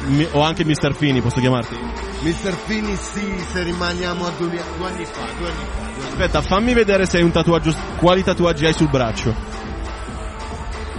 [0.06, 0.94] Mi- o anche Mr.
[0.94, 1.74] Fini, posso chiamarti?
[2.22, 2.54] Mr.
[2.64, 5.82] Fini sì, se rimaniamo a due, due anni fa, due anni fa.
[5.82, 7.74] due anni Aspetta, fammi vedere se hai un tatuaggio.
[7.98, 9.34] Quali tatuaggi hai sul braccio?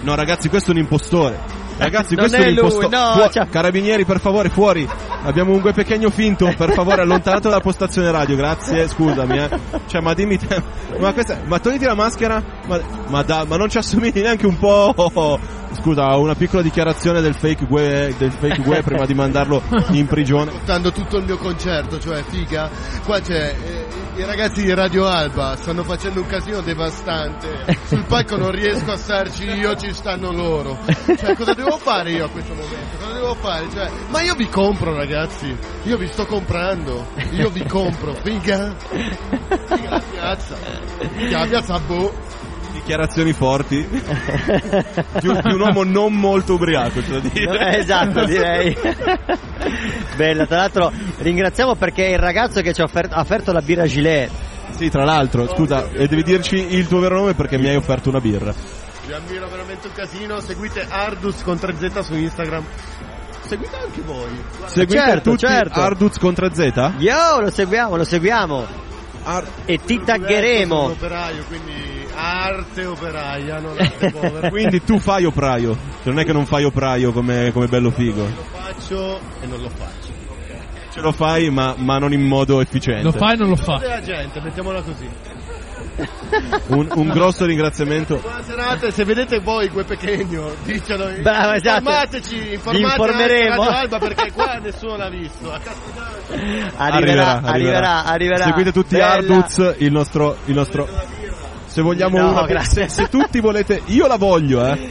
[0.01, 1.55] No, ragazzi, questo è un impostore.
[1.77, 2.87] Ragazzi, Non questo è, è un lui, impostore.
[2.97, 4.87] no, Fuo- cioè- Carabinieri, per favore, fuori.
[5.23, 6.51] Abbiamo un gue pequeño finto.
[6.57, 8.35] Per favore, allontanato dalla postazione radio.
[8.35, 9.37] Grazie, scusami.
[9.37, 9.49] Eh.
[9.87, 10.61] Cioè, ma dimmi te.
[10.99, 11.39] Ma questa.
[11.45, 12.41] Ma togliti la maschera.
[12.67, 15.39] Ma, ma, da- ma non ci assomigli neanche un po'.
[15.79, 19.61] Scusa, una piccola dichiarazione del fake gue, del fake gue prima di mandarlo
[19.91, 20.49] in prigione.
[20.49, 22.69] ascoltando tutto il mio concerto, cioè figa.
[23.05, 27.77] Qua c'è eh, i ragazzi di Radio Alba stanno facendo un casino devastante.
[27.85, 30.79] Sul palco non riesco a starci io, ci stanno loro.
[31.05, 32.97] Cioè, cosa devo fare io a questo momento?
[32.97, 33.69] Cosa devo fare?
[33.71, 35.55] Cioè, ma io vi compro, ragazzi.
[35.83, 37.05] Io vi sto comprando.
[37.31, 38.75] Io vi compro, figa.
[38.77, 40.55] Figa la piazza.
[41.15, 42.11] Figa la piazza, boh.
[42.87, 43.85] Dichiarazioni forti.
[43.85, 47.59] Di un, di un uomo non molto ubriaco, c'è da dire.
[47.73, 48.77] Eh, esatto, direi.
[50.15, 53.59] Bella, tra l'altro ringraziamo perché è il ragazzo che ci ha offerto, ha offerto la
[53.59, 54.29] birra Gilet.
[54.77, 58.07] Sì, tra l'altro, scusa, e devi dirci il tuo vero nome perché mi hai offerto
[58.07, 58.53] una birra.
[59.05, 60.39] Vi ammiro veramente un casino.
[60.39, 62.63] Seguite Ardus con 3Z su Instagram.
[63.47, 64.29] Seguite anche voi.
[64.67, 65.81] Seguite certo, tutti certo.
[65.81, 66.93] Arduz con 3Z?
[66.99, 68.65] Yo, lo seguiamo, lo seguiamo.
[69.23, 70.75] Ar- E ti Sono taggeremo.
[70.83, 74.49] operaio, quindi arte operaia, non arte povera.
[74.49, 78.23] Quindi tu fai operaio, Cioè, non è che non fai operaio come, come bello figo.
[78.23, 80.15] Lo faccio e non lo faccio.
[80.91, 83.03] Ce lo fai ma, ma non in modo efficiente.
[83.03, 83.77] Lo fa e non lo fa.
[83.77, 85.07] Della gente, mettiamola così.
[86.67, 88.17] Un, un grosso ringraziamento.
[88.17, 91.09] Buona serata, se vedete voi quel pequeño, dicelo.
[91.21, 91.77] Bravo, esatto.
[91.79, 93.63] Informateci, Vi informate informeremo.
[93.63, 95.51] Radio Alba perché qua nessuno l'ha visto.
[95.51, 96.71] A Castiglione.
[96.77, 98.43] Arriverà, arriverà, arriverà.
[98.43, 99.13] Seguite tutti Bella.
[99.13, 100.87] Arduz, il nostro, il nostro...
[101.77, 102.45] Se vogliamo No, una...
[102.47, 102.89] grazie.
[102.89, 103.83] Se, se tutti volete...
[103.85, 104.89] Io la voglio, eh.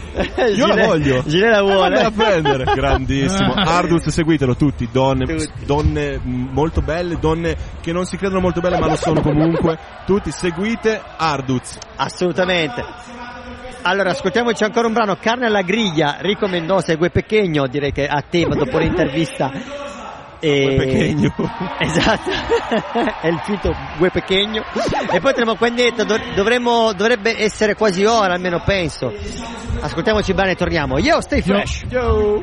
[0.55, 1.23] Io la Gilet- voglio.
[1.27, 1.99] Gilet la vuole.
[1.99, 2.65] Eh, vammela a prendere.
[2.77, 3.55] Grandissimo.
[3.55, 4.89] Arduz, seguitelo tutti.
[4.93, 5.65] Donne, Tutti.
[5.65, 9.77] donne molto belle, donne che non si credono molto belle ma lo sono comunque.
[10.07, 11.77] Tutti seguite Arduz.
[11.97, 12.85] Assolutamente.
[13.83, 18.07] Allora, ascoltiamoci ancora un brano, Carne alla griglia, Rico Mendoza e Gue Pechegno, direi che
[18.07, 19.51] a tema dopo l'intervista.
[20.41, 20.77] E...
[20.77, 21.35] Pechegno.
[21.79, 22.31] Esatto,
[23.23, 24.65] è il finto Gue Pechegno.
[25.13, 29.13] E poi tremo qua indietro, dov- dovremmo, dovrebbe essere quasi ora, almeno penso.
[29.81, 30.99] Ascoltiamoci bene e torniamo.
[30.99, 31.85] Yo, stay fresh!
[31.89, 32.43] Yo!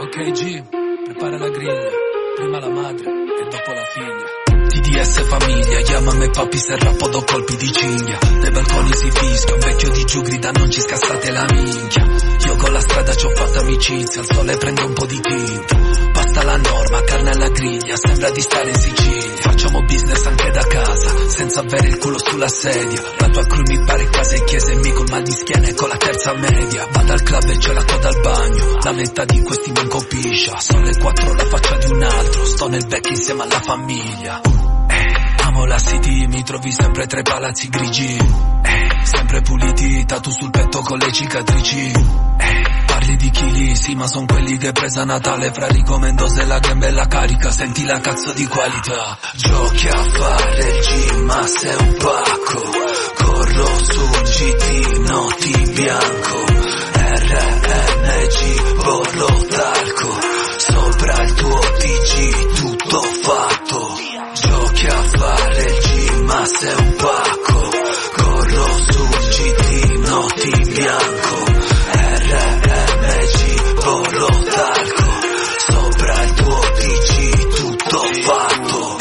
[0.00, 0.62] Ok G,
[1.04, 1.90] prepara la griglia,
[2.36, 4.37] prima la madre e dopo la figlia.
[4.88, 8.18] TDS famiglia, chiamami papi se rappo do colpi di cinghia.
[8.40, 12.06] Nei balconi si fischia, un vecchio di giù grida non ci scassate la minchia.
[12.46, 15.76] Io con la strada ci ho fatto amicizia, al sole prendo un po' di tinta
[16.12, 19.36] Passa la norma, carne alla griglia, sembra di stare in Sicilia.
[19.42, 23.02] Facciamo business anche da casa, senza avere il culo sulla sedia.
[23.18, 25.74] La tua crew mi pare casa e chiesa e mi col mal di schiena e
[25.74, 26.88] con la terza media.
[26.90, 30.58] Vado al club e c'è la coda al bagno, la metà di questi mi incopiscia.
[30.60, 34.67] Sono le quattro la faccia di un altro, sto nel back insieme alla famiglia
[35.48, 38.16] Amo la city, mi trovi sempre tra i palazzi grigi.
[38.16, 41.90] Eh, Sempre puliti, tatu sul petto con le cicatrici.
[41.90, 45.50] Eh, Parli di chili, sì ma son quelli che presa Natale.
[45.50, 49.16] Fra Rico Mendoza e la gamba e la carica Senti la cazzo di qualità.
[49.36, 52.62] Giochi a fare il gym ma sei un pacco.
[53.24, 56.44] Corro sul GT, notti bianco.
[57.10, 60.18] RNG, borro talco
[60.58, 63.96] Sopra il tuo TG, tutto fatto.
[64.34, 65.37] Giochi a fare
[66.48, 67.70] il G ma sei un pacco
[68.16, 71.44] Corro sul GT, notti bianco
[71.92, 75.06] RMG, borro talco
[75.58, 78.96] Sopra il tuo TG, tutto fatto.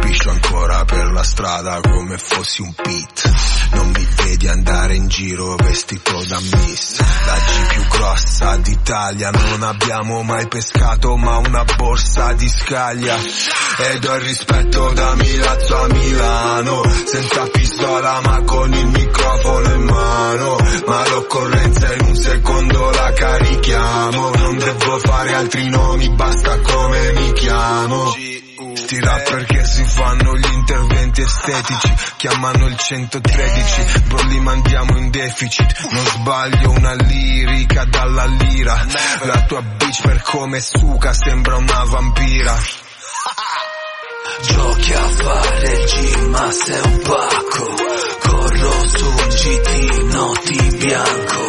[0.00, 3.32] Piscio ancora per la strada come fossi un pit.
[3.72, 4.03] Non mi
[4.44, 6.98] vedi andare in giro vestito da miss.
[6.98, 13.16] La G più grossa d'Italia Non abbiamo mai pescato ma una borsa di scaglia.
[13.16, 19.82] Ed ho il rispetto da Milazzo a Milano Senza pistola ma con il microfono in
[19.82, 20.56] mano.
[20.86, 24.30] Ma l'occorrenza in un secondo la carichiamo.
[24.34, 28.12] Non devo fare altri nomi basta come mi chiamo
[28.84, 31.94] Sti rapper che si fanno gli interventi estetici.
[32.18, 35.88] Chiamano il 113 Bro li mandiamo in deficit.
[35.90, 38.84] Non sbaglio una lirica dalla lira.
[39.22, 42.54] La tua bitch per come suca sembra una vampira.
[44.42, 47.74] Giochi a fare il G ma sei un pacco.
[48.20, 51.48] Corro sul GT, notti bianco.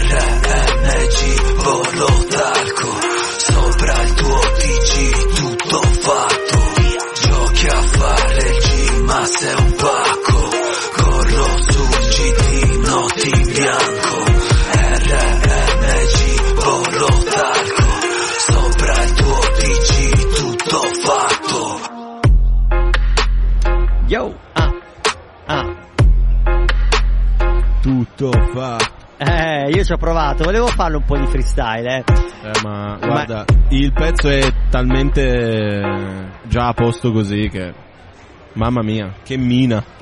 [0.00, 2.98] RNG, borro talco
[3.38, 6.58] Sopra il tuo TG, tutto fatto
[7.20, 10.48] Giochi a fare il G ma sei un pacco
[10.96, 14.24] Corro sul GT, notti bianco
[15.02, 17.86] RNG, borro talco
[18.38, 21.80] Sopra il tuo TG, tutto fatto
[24.06, 24.72] Yo, ah,
[25.46, 25.76] ah.
[27.82, 28.97] Tutto fatto.
[29.20, 32.04] Eh, io ci ho provato, volevo farlo un po' di freestyle, eh.
[32.44, 37.86] Eh, ma guarda, il pezzo è talmente già a posto così che...
[38.52, 39.84] Mamma mia, che mina.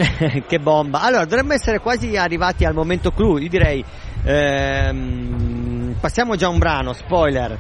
[0.47, 1.01] che bomba.
[1.01, 3.37] Allora, dovremmo essere quasi arrivati al momento clou.
[3.37, 3.85] Io direi,
[4.25, 7.59] ehm, passiamo già a un brano, spoiler.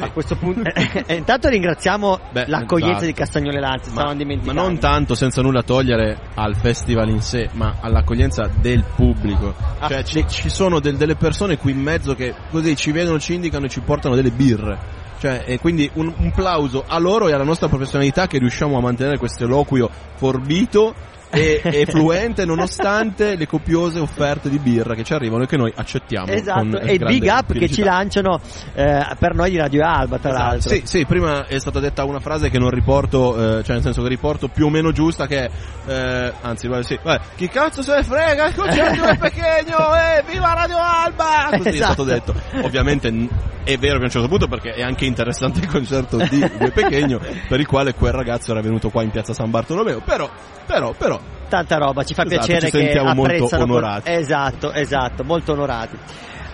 [0.00, 0.62] A questo punto,
[1.06, 3.06] eh, intanto ringraziamo Beh, l'accoglienza esatto.
[3.06, 4.60] di Castagnole Lanzi, stavamo Ma dimenticando.
[4.62, 9.54] non tanto senza nulla togliere al festival in sé, ma all'accoglienza del pubblico.
[9.78, 13.18] Ah, Cioè ci, ci sono del- delle persone qui in mezzo che così ci vedono,
[13.18, 15.06] ci indicano e ci portano delle birre.
[15.18, 18.80] Cioè, e quindi un, un plauso a loro e alla nostra professionalità che riusciamo a
[18.80, 20.94] mantenere questo eloquio forbito
[21.30, 25.72] e, e fluente nonostante le copiose offerte di birra che ci arrivano e che noi
[25.74, 26.32] accettiamo.
[26.32, 27.90] Esatto, con e big up che ci felicità.
[27.90, 28.40] lanciano
[28.74, 30.44] eh, per noi di Radio Alba, tra Esatto.
[30.48, 30.70] l'altro.
[30.70, 34.02] Sì, sì, prima è stata detta una frase che non riporto, eh, cioè nel senso
[34.02, 35.50] che riporto più o meno giusta che è,
[35.86, 40.24] eh, anzi, vabbè, sì, vabbè, chi cazzo se ne frega, il concerto del Pechegno, eh,
[40.26, 41.48] viva Radio Alba!
[41.56, 41.92] Così è Esatto.
[41.92, 42.34] stato detto.
[42.62, 43.08] Ovviamente
[43.64, 46.70] è vero che a un certo punto perché è anche interessante il concerto di Gue
[46.70, 50.28] Pechegno, per il quale quel ragazzo era venuto qua in piazza San Bartolomeo, però,
[50.64, 51.17] però, però,
[51.48, 53.62] Tanta roba, ci fa Esatto, piacere ci che sentiamo molto apprezzano.
[53.64, 54.10] onorati.
[54.10, 55.96] Esatto, esatto, molto onorati.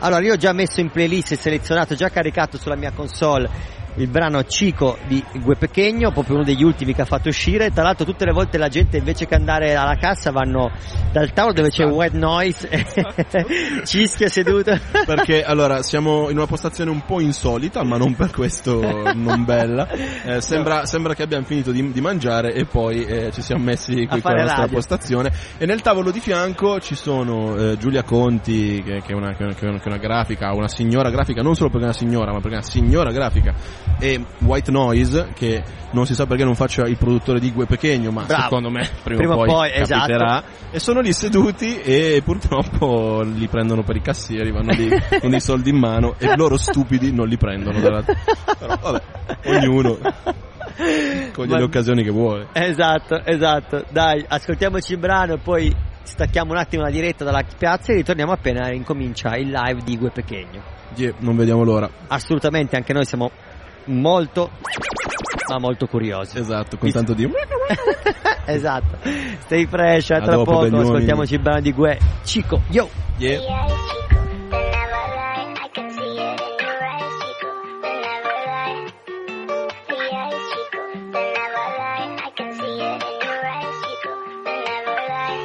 [0.00, 3.48] Allora, io ho già messo in playlist selezionato, già caricato sulla mia console
[3.96, 7.70] il brano Cico di Gue Pechegno, proprio uno degli ultimi che ha fatto uscire.
[7.70, 10.70] Tra l'altro, tutte le volte la gente invece che andare alla cassa vanno
[11.12, 11.96] dal tavolo dove c'è Esatto.
[11.96, 12.68] white noise,
[13.84, 14.72] cischia seduto.
[15.06, 18.80] perché allora siamo in una postazione un po' insolita, ma non per questo
[19.14, 19.88] non bella.
[19.88, 24.06] Eh, sembra, sembra che abbiamo finito di, di mangiare e poi eh, ci siamo messi
[24.06, 24.74] qui con la nostra radio.
[24.76, 25.32] postazione.
[25.58, 29.42] E nel tavolo di fianco ci sono eh, Giulia Conti, che, che è una, che
[29.42, 32.32] è una- che è una grafica, una signora grafica, non solo perché è una signora,
[32.32, 33.54] ma perché è una signora grafica
[33.98, 38.10] e White Noise che non si sa perché non faccia il produttore di Gue Pechegno
[38.10, 38.42] ma Bravo.
[38.42, 40.44] secondo me prima, Prima o poi, poi, esatto.
[40.70, 44.88] e sono lì seduti e purtroppo li prendono per i cassieri vanno lì
[45.20, 48.02] con i soldi in mano e loro stupidi non li prendono dalla-
[48.58, 49.02] però vabbè
[49.46, 49.98] ognuno
[51.32, 53.84] coglie Ma- le occasioni che vuole Esatto, esatto.
[53.90, 58.32] Dai, ascoltiamoci il brano e poi stacchiamo un attimo la diretta dalla piazza e ritorniamo
[58.32, 60.62] appena incomincia il live di Gue Pechegno.
[60.96, 63.30] Yeah, non vediamo l'ora Assolutamente, anche noi siamo
[63.86, 64.50] molto,
[65.48, 66.38] ma molto curiosi.
[66.38, 67.28] esatto con tanto di
[68.46, 68.98] esatto.
[69.40, 71.98] Stay fresh, a A tra dopo, poco ascoltiamoci il brano di Gue.
[72.22, 72.88] Chico, yo!
[73.16, 73.92] Yeah.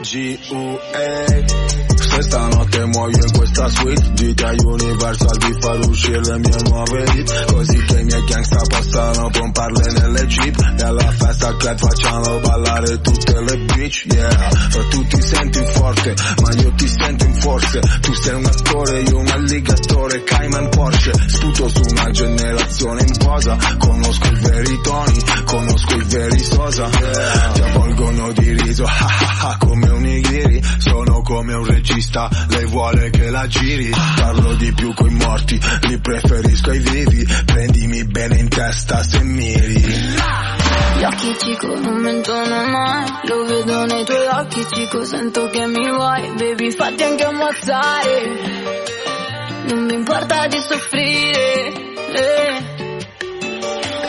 [0.02, 1.88] G.U.A.
[2.19, 7.03] Se stanotte muoio in questa suite Dite a Universal di far uscire le mie nuove
[7.13, 7.45] hit.
[7.53, 10.58] Così che i miei gangsta possano pomparle nelle jeep.
[10.84, 14.49] Alla festa club facciano ballare tutte le bitch Yeah,
[14.89, 19.17] tu ti senti forte Ma io ti sento in forze Tu sei un attore, io
[19.17, 21.13] un alligatore Cayman Porsche.
[21.25, 27.62] Sputo su una generazione in posa Conosco i veri toni Conosco i veri sosa Ti
[27.62, 29.58] avvolgono di riso ha, ha, ha,
[30.19, 33.89] Nigiri Sono come un regista Lei vuole che la giri.
[34.15, 37.25] Parlo di più coi morti Li preferisco ai vivi.
[37.45, 39.79] Prendimi bene in testa se miri.
[40.97, 45.89] Gli occhi cico non mentono mai Lo vedo nei tuoi occhi cico Sento che mi
[45.89, 46.34] vuoi.
[46.36, 48.67] Baby fatti anche ammazzare.
[49.67, 52.77] Non mi importa di soffrire eh.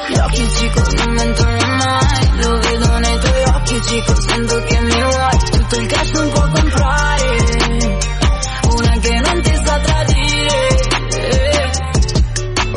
[0.08, 5.02] Gli occhi cico non mentono mai Lo vedo nei tuoi occhi cico Sento che mi
[5.02, 7.98] vuoi Tutto il cash non può comprare
[8.74, 9.70] Una che non ti sa.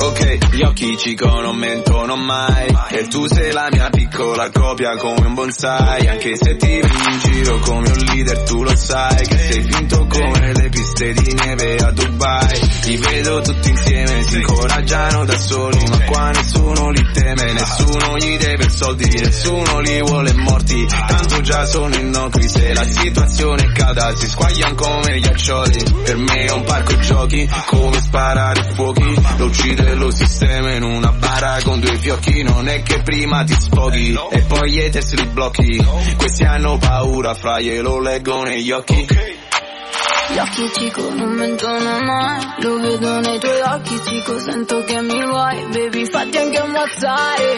[0.03, 2.67] Ok, gli occhi cico non mentono mai.
[2.89, 6.07] E tu sei la mia piccola copia come un bonsai.
[6.07, 10.05] Anche se ti vedi in giro come un leader tu lo sai Che sei finto
[10.05, 12.71] come le piste di neve a Dubai.
[12.85, 18.37] Li vedo tutti insieme, si incoraggiano da soli Ma qua nessuno li teme, nessuno gli
[18.37, 24.27] deve soldi Nessuno li vuole morti, tanto già sono innocui Se la situazione cada si
[24.27, 29.49] squagliano come ghiaccioli Per me è un parco giochi, come sparare fuochi Lo
[29.93, 34.17] uccide lo sistema in una bara con due fiocchi Non è che prima ti sfoghi
[34.31, 35.85] e poi gli haters li blocchi.
[36.17, 39.07] Questi hanno paura, fra glielo leggo negli occhi.
[40.29, 45.25] Gli occhi cico non mentono mai Lo vedo nei tuoi occhi cico Sento che mi
[45.25, 45.65] vuoi.
[45.69, 47.57] Baby fatti anche ammazzare.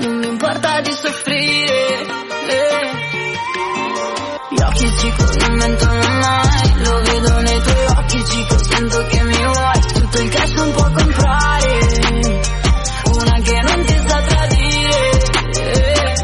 [0.00, 2.00] Non mi importa di soffrire
[2.48, 3.00] eh.
[4.50, 9.44] Gli occhi cico non mentono mai Lo vedo nei tuoi occhi cico Sento che mi
[9.44, 9.81] vuoi
[10.12, 11.78] Tutto il cash non può comprare
[13.14, 16.14] Una che non ti sa tradire.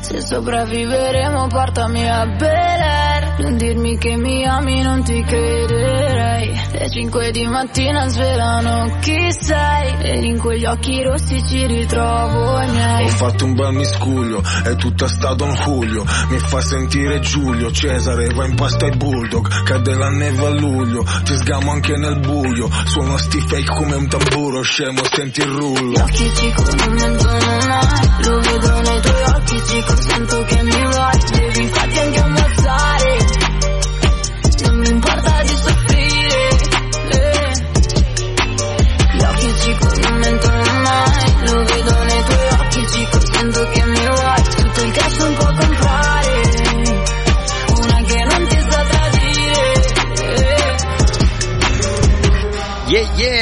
[0.00, 3.17] Se sopravviveremo portami a Bel Air Non
[3.56, 10.24] dirmi che mi ami non ti crederei Le 5 di mattina svelano chi sei E
[10.24, 13.04] in quegli occhi rossi ci ritrovo i miei.
[13.06, 18.28] Ho fatto un bel miscuglio, è tutta stato un Julio Mi fa sentire Giulio, Cesare
[18.28, 22.68] va in pasta ai bulldog Cade la neve a luglio, ti sgamo anche nel buio
[22.86, 25.90] Suono sti fake come un tamburo, scemo senti il rullo.
[25.90, 30.70] Gli occhi cico non mentono mai Lo vedo nei tuoi occhi cico Sento che mi
[30.70, 31.18] vuoi.
[31.30, 32.17] Devi fatti anche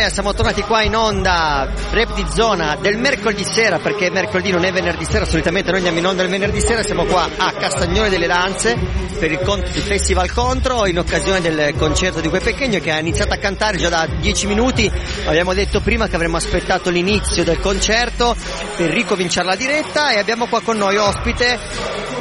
[0.09, 4.73] Siamo tornati qua in onda, rap di zona del mercoledì sera, perché mercoledì non è
[4.73, 8.27] venerdì sera, solitamente noi andiamo in onda il venerdì sera, siamo qua a Castagnone delle
[8.27, 8.77] Lanze
[9.19, 12.99] per il, con- il Festival Contro in occasione del concerto di Gue Pechegno che ha
[12.99, 14.90] iniziato a cantare già da 10 minuti,
[15.27, 18.35] abbiamo detto prima che avremmo aspettato l'inizio del concerto
[18.77, 21.59] per ricominciare la diretta e abbiamo qua con noi ospite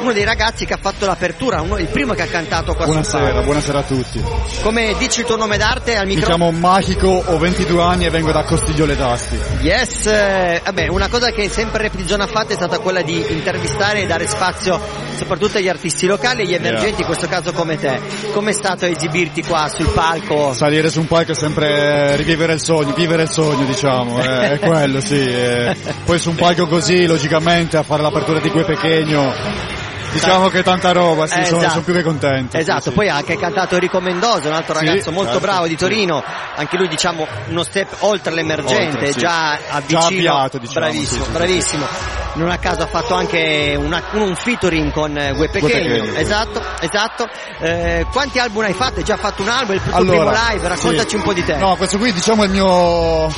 [0.00, 3.40] uno dei ragazzi che ha fatto l'apertura, uno- il primo che ha cantato qua Buonasera,
[3.40, 4.22] buonasera a tutti.
[4.62, 6.50] Come dici il tuo nome d'arte al Mi microfono?
[6.50, 9.38] chiamo Magico, ho 22 anni e vengo da Costigliole d'Asti.
[9.60, 13.02] Yes, eh, vabbè, una cosa che sempre Rap di Zona ha fatto è stata quella
[13.02, 14.80] di intervistare e dare spazio
[15.16, 17.98] soprattutto agli artisti locali e agli emergenti, in questo caso come te.
[18.32, 20.52] Com'è stato esibirti qua sul palco?
[20.52, 24.58] Salire su un palco è sempre rivivere il sogno, vivere il sogno diciamo, è, è
[24.66, 25.24] quello sì.
[25.24, 25.76] eh.
[26.04, 29.84] Poi su un palco così, logicamente, a fare l'apertura di Gue Pechegno
[30.20, 31.72] Diciamo che tanta roba, sì, Eh, sono, esatto.
[31.72, 32.56] sono più che contento.
[32.56, 35.66] Esatto, sì, poi ha anche cantato Enrico Mendoza, un altro Sì, ragazzo molto certo, bravo
[35.66, 35.76] di.
[35.76, 36.22] Torino,
[36.56, 41.86] anche lui diciamo uno step oltre l'emergente, Oltre, già Già avvicino, avviato, diciamo, bravissimo, bravissimo.
[42.34, 46.12] Non a caso ha fatto anche una- un featuring con eh, Gue sì.
[46.16, 47.28] esatto, esatto.
[47.60, 48.98] Eh, quanti album hai fatto?
[48.98, 51.56] Hai già fatto un album, il tuo Allora, primo live, raccontaci un po' di te.
[51.56, 53.32] No, questo qui diciamo è il mio...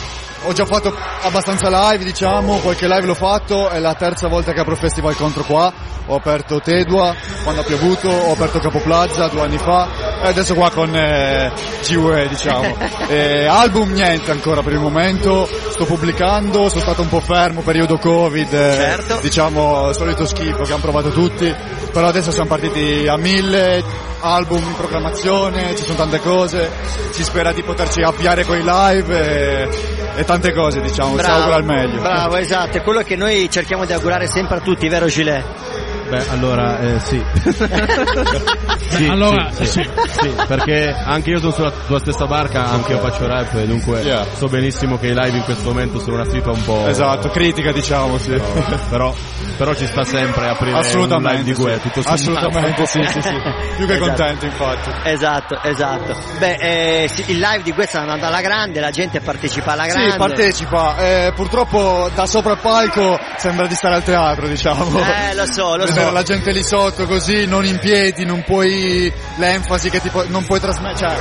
[0.44, 4.60] Ho già fatto abbastanza live, diciamo, qualche live l'ho fatto, è la terza volta che
[4.60, 5.72] apro festival contro qua.
[6.06, 9.88] Ho aperto Tedua quando ha piovuto, ho aperto Capo Plaza due anni fa
[10.22, 11.52] e adesso qua con eh,
[11.86, 12.76] GUE, diciamo.
[13.08, 17.96] Eh, album niente ancora per il momento, sto pubblicando, sono stato un po' fermo, periodo
[17.96, 19.18] Covid, eh, Certo.
[19.22, 21.54] diciamo solito schifo che hanno provato tutti,
[21.90, 23.82] però adesso siamo partiti a mille,
[24.20, 26.70] album in programmazione, ci sono tante cose,
[27.12, 29.68] si spera di poterci avviare con i live e,
[30.16, 32.00] e tante cose diciamo, si augura il meglio.
[32.02, 35.87] Bravo, esatto, è quello che noi cerchiamo di augurare sempre a tutti, vero Gilet?
[36.08, 37.22] Beh, allora, eh, sì.
[38.88, 39.88] Sì, Allora, sì, sì,
[40.20, 44.00] sì, perché anche io sono sulla tua stessa barca, anche io faccio rap e dunque
[44.00, 44.24] Yeah.
[44.36, 46.86] so benissimo che i live in questo momento sono una sfida un po'...
[46.86, 48.40] Esatto, critica diciamo, sì.
[48.88, 49.12] però,
[49.56, 52.00] però ci sta sempre aprire un live Assolutamente, di Gue, tutto.
[52.04, 53.34] Assolutamente, sì, sì, sì.
[53.76, 54.06] Più che Esatto.
[54.06, 54.90] contento infatti.
[55.04, 56.16] Esatto, esatto.
[56.38, 59.86] Beh, eh, sì, il live di questo sta andando alla grande, la gente partecipa alla
[59.86, 60.10] grande.
[60.12, 64.98] Sì, partecipa, eh, purtroppo da sopra il palco sembra di stare al teatro diciamo.
[64.98, 66.10] Eh, lo so, lo Vedere so.
[66.12, 70.60] la gente lì sotto così, non in piedi, non puoi l'enfasi che tipo non puoi
[70.60, 71.16] trasmettere, cioè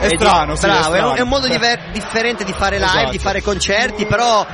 [0.00, 1.14] è È di- strano, sì, bravo, è, strano.
[1.14, 3.10] è un modo Cioè, diver- differente di fare live, Esatto.
[3.10, 4.44] di fare concerti, però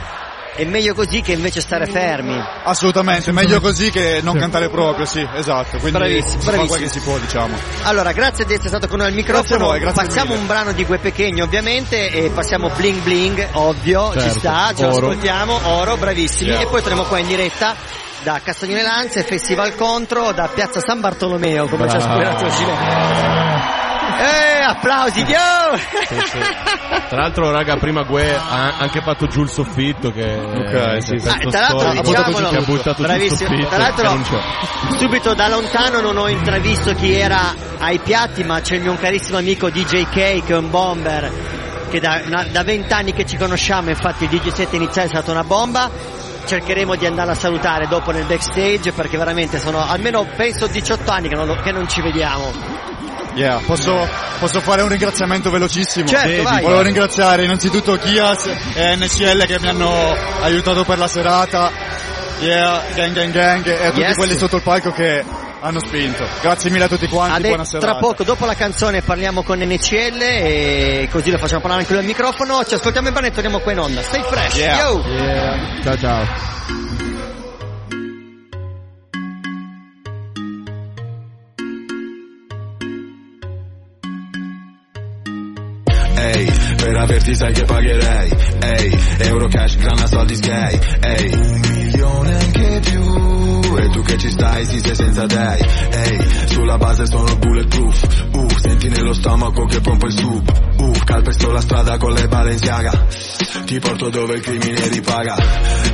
[0.54, 2.38] è meglio così che invece stare fermi.
[2.64, 5.78] Assolutamente, meglio così che non cantare proprio, sì, esatto.
[5.78, 6.78] Quindi Bravissimo, si fa bravissimo.
[6.78, 7.56] che si può, diciamo.
[7.84, 9.66] Allora, grazie di essere stato con noi al microfono.
[9.66, 10.40] Voi, passiamo mille.
[10.40, 14.82] un brano di Gue Pechegno, ovviamente, e passiamo bling bling, ovvio, ci Certo, sta, ce
[14.84, 16.61] lo ascoltiamo, oro, bravissimi, Yeah.
[16.61, 17.74] e poi torniamo qua in diretta
[18.22, 22.72] da Castagnone Lanze, Festival Contro, da Piazza San Bartolomeo, come ci ha spiegato Gile.
[24.20, 25.38] Eh, applausi, Dio!
[26.06, 26.38] Sì, sì.
[27.08, 31.28] Tra l'altro, raga, prima Gue ha anche fatto giù il soffitto che Ok, sì, sì.
[31.28, 34.18] Ah, tra l'altro diciamolo, che ha buttato giù il bravissimo, soffitto tra l'altro
[34.98, 39.38] subito da lontano non ho intravisto chi era ai piatti ma c'è il mio carissimo
[39.38, 41.30] amico DJ K che è un bomber
[41.88, 45.10] che da, una- da 20 anni che ci conosciamo infatti il DJ set iniziale è
[45.10, 45.90] stata una bomba
[46.45, 51.28] cercheremo di andarla a salutare dopo nel backstage perché veramente sono almeno penso 18 anni
[51.28, 52.88] che non, che non ci vediamo
[53.34, 54.09] Yeah, posso,
[54.41, 56.07] posso fare un ringraziamento velocissimo?
[56.09, 56.62] Certo, vai.
[56.62, 59.93] Volevo ringraziare innanzitutto Kias e NCL che mi hanno
[60.43, 61.70] aiutato per la serata.
[62.41, 64.16] Yeah, gang gang gang e a tutti Yes.
[64.16, 65.24] quelli sotto il palco che
[65.61, 66.24] hanno spinto.
[66.40, 67.86] Grazie mille a tutti quanti, Ade- buona serata.
[67.90, 72.02] tra poco dopo la canzone parliamo con NCL e così lo facciamo parlare anche lui
[72.02, 74.78] al microfono ci ascoltiamo il brano e torniamo qua in onda stay fresh Yeah.
[74.78, 75.82] yo Yeah.
[75.82, 76.89] Ciao ciao.
[86.80, 88.30] Per averti sai che pagherei.
[88.60, 90.78] Ehi, euro cash, grana soldi sgay.
[91.00, 93.76] Ehi, un milione anche più.
[93.76, 95.60] E tu che ci stai, sì sei senza dei.
[95.90, 98.28] Ehi, sulla base sono bulletproof.
[98.32, 103.06] Uh, senti nello stomaco che pompo il sub Uh, calpesto la strada con le Balenciaga.
[103.66, 105.36] Ti porto dove il crimine ripaga.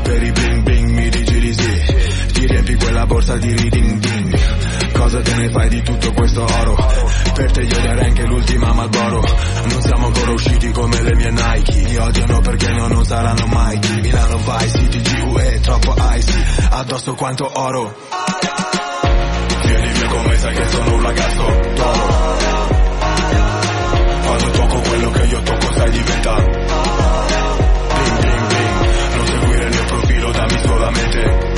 [0.03, 2.15] Per i bling bling mi dici di sì.
[2.37, 6.77] Ti riempi quella borsa di reading ding Cosa te ne fai di tutto questo oro?
[7.33, 9.23] Per te io darei anche l'ultima Malboro
[10.77, 11.83] come le mie Nike.
[11.85, 17.51] Mi odiano perché no, non saranno mai Milano Vice City GUE troppo icy Addosso quanto
[17.55, 17.95] oro.
[19.65, 22.35] Vieni via come sai che sono un ragazzo d'oro.
[24.27, 29.85] Quando tocco quello che io tocco sai diventa Bling bling bling Non seguire il mio
[29.85, 31.56] profilo dammi solamente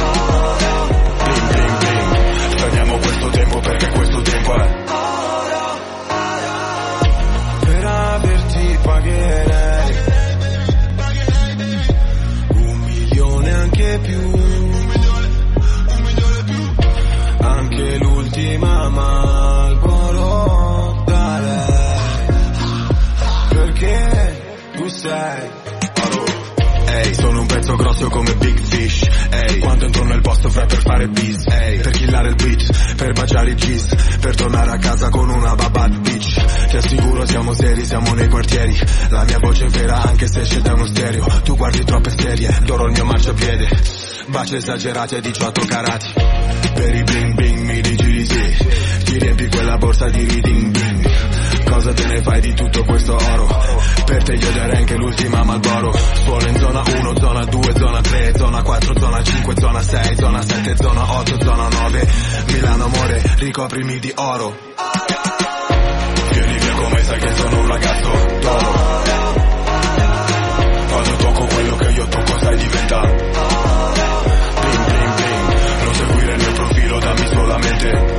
[27.99, 31.92] grosso come Big Fish Ehi, quando entro nel posto fai per fare bis Ehi, per
[31.92, 33.88] killare il beat, per baciare i gis
[34.20, 36.66] Per tornare a casa con una babat bitch.
[36.68, 38.78] Ti assicuro siamo seri, siamo nei quartieri.
[39.11, 41.26] La mia voce è vera anche se esce da uno stereo.
[41.42, 43.68] Tu guardi troppe serie, d'oro il mio marciapiede.
[44.28, 46.12] Baci esagerati a 18 carati.
[46.74, 48.66] Per i bling bling mi dici di sì.
[49.05, 51.27] Ti riempi quella borsa di reading bing
[51.68, 53.46] Cosa te ne fai di tutto questo oro?
[54.04, 55.92] Per te io darei anche l'ultima Malboro
[56.24, 60.42] Suono in zona 1, zona 2, zona 3, zona 4, zona 5, zona 6, zona
[60.42, 62.08] 7, zona 8, zona 9
[62.52, 62.88] Milano
[63.38, 64.56] ricoprimi di oro.
[66.32, 68.10] Vieni via come sai che sono un ragazzo
[68.40, 69.02] d'oro.
[70.88, 73.00] Quando tocco quello che io tocco sai diventa.
[74.60, 78.17] Bling bling bling, non seguire il mio profilo, dammi solamente.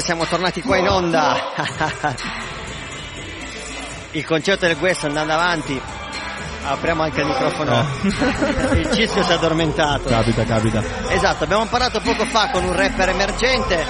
[0.00, 1.36] Siamo tornati qua in onda.
[4.12, 5.80] Il concerto del Guesto andando avanti.
[6.64, 7.84] Apriamo anche il microfono.
[8.74, 10.08] Il cischio si è addormentato.
[10.08, 10.82] Capita, capita.
[11.08, 13.84] Esatto, abbiamo parlato poco fa con un rapper emergente.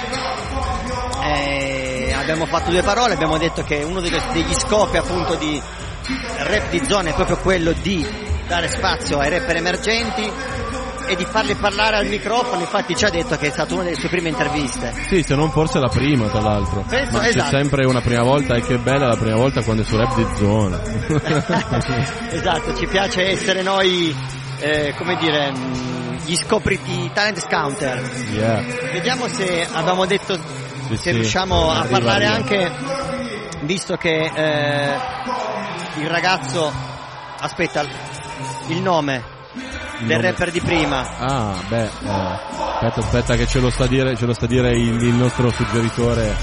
[1.22, 5.60] eh, abbiamo fatto due parole, abbiamo detto che uno degli, degli scopi appunto di
[6.38, 8.06] rap di zona è proprio quello di
[8.46, 10.30] dare spazio ai rapper emergenti
[11.12, 13.96] e di farli parlare al microfono, infatti ci ha detto che è stata una delle
[13.96, 14.92] sue prime interviste.
[15.08, 16.84] Sì, se non forse la prima, tra l'altro.
[16.88, 17.50] Penso- Ma esatto.
[17.50, 20.14] c'è sempre una prima volta e che bella la prima volta quando è su rap
[20.16, 20.80] di zona.
[22.30, 24.14] esatto, ci piace essere noi,
[24.58, 25.52] eh, come dire,
[26.24, 27.98] gli scopriti, talent scouter.
[28.32, 28.62] Yeah.
[28.92, 30.34] Vediamo se abbiamo detto
[30.88, 31.10] Sì, se sì.
[31.10, 32.36] riusciamo a Arriva, parlare arriva.
[32.36, 32.72] anche,
[33.62, 34.94] visto che eh,
[36.00, 36.72] il ragazzo,
[37.38, 37.84] aspetta,
[38.68, 39.31] il nome
[40.06, 40.30] del nome.
[40.30, 41.16] rapper di prima.
[41.18, 44.48] Ah, beh, eh, aspetta, aspetta che ce lo sta a dire, ce lo sta a
[44.48, 46.34] dire il, il nostro suggeritore.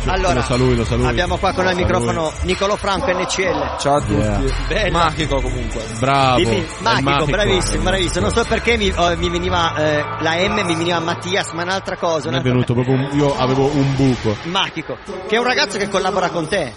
[0.00, 1.06] Ce- Allora, lo sa lui, lo sa lui.
[1.08, 1.86] abbiamo qua con noi il lui.
[1.86, 3.76] microfono Nicolo Franco NCL.
[3.80, 4.12] Ciao a tutti.
[4.14, 4.40] Yeah.
[4.68, 4.96] Bello.
[4.96, 5.82] Magico comunque.
[5.98, 6.36] Bravo.
[6.36, 7.30] Dimmi, magico, magico.
[7.32, 8.20] bravissimo, bravissimo.
[8.26, 11.96] Non so perché mi, oh, mi veniva eh, la M, mi veniva Mattias, ma un'altra
[11.96, 12.30] cosa.
[12.30, 14.36] Mi è un'altra- venuto proprio un, io avevo un buco.
[14.44, 14.96] Magico,
[15.26, 16.72] che è un ragazzo che collabora con te.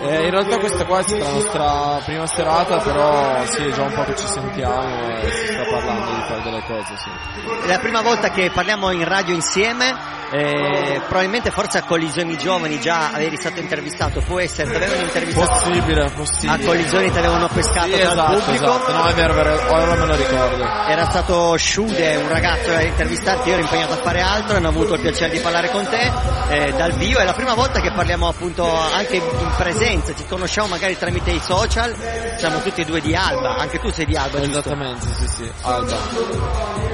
[0.00, 3.82] Eh, in realtà questa qua è stata la nostra prima serata, però sì, è già
[3.82, 7.64] un po' che ci sentiamo e si sta parlando di fare delle cose, sì.
[7.64, 10.16] È la prima volta che parliamo in radio insieme.
[10.30, 15.48] eh, probabilmente forse a Collisioni Giovani già eri stato intervistato, può essere, ti avevano intervistato
[15.48, 16.52] Possibile, possibile.
[16.62, 18.64] a Collisioni ti avevano pescato Sì, dal esatto, pubblico.
[18.64, 18.92] esatto.
[18.92, 20.64] No, è vero, vero, ora me lo ricordo.
[20.86, 24.68] Era stato Sciude, un ragazzo a intervistarti, io ero impegnato a fare altro e ho
[24.68, 26.12] avuto il piacere di parlare con te
[26.50, 27.20] eh, dal vivo.
[27.20, 31.40] È la prima volta che parliamo appunto anche in presenza, ci conosciamo magari tramite i
[31.40, 31.94] social,
[32.36, 34.58] siamo tutti e due di Alba, anche tu sei di Alba, giusto?
[34.58, 35.96] Esattamente, sì, sì, Alba.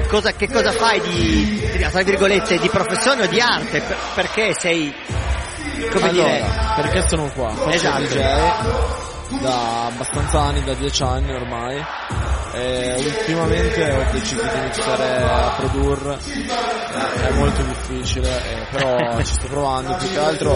[0.09, 3.81] Cosa, che cosa fai di, tra virgolette, di professione o di arte?
[3.81, 4.95] Per- perché sei,
[5.91, 7.51] come allora, dire, perché sono qua?
[7.51, 8.03] Faccio Esatto.
[8.03, 11.85] DJ da abbastanza anni, da dieci anni ormai.
[12.53, 16.19] E ultimamente ho deciso di iniziare a produrre,
[16.95, 20.53] Eh, è molto difficile, eh, però ci sto provando, più che altro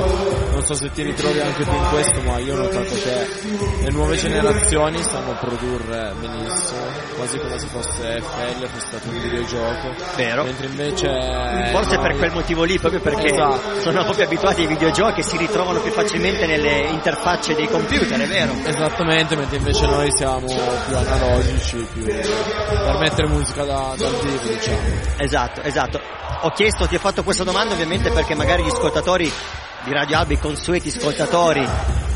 [0.53, 3.27] non so se ti ritrovi anche tu in questo, ma io ho notato che
[3.83, 6.79] le nuove generazioni sanno produrre benissimo,
[7.17, 9.95] quasi come se fosse FL, fosse stato un videogioco.
[10.15, 10.45] Vero.
[10.45, 11.71] Mentre invece...
[11.73, 13.81] forse noi- per quel motivo lì, proprio perché Esatto.
[13.81, 18.27] sono proprio abituati ai videogiochi e si ritrovano più facilmente nelle interfacce dei computer, è
[18.29, 18.53] vero?
[18.65, 24.79] Esattamente, mentre invece noi siamo più analogici, più per mettere musica da, dal vivo, diciamo.
[25.17, 26.01] Esatto, esatto.
[26.43, 29.31] Ho chiesto, ti ho fatto questa domanda ovviamente perché magari gli ascoltatori
[29.85, 31.67] di Radio Alba, i consueti ascoltatori,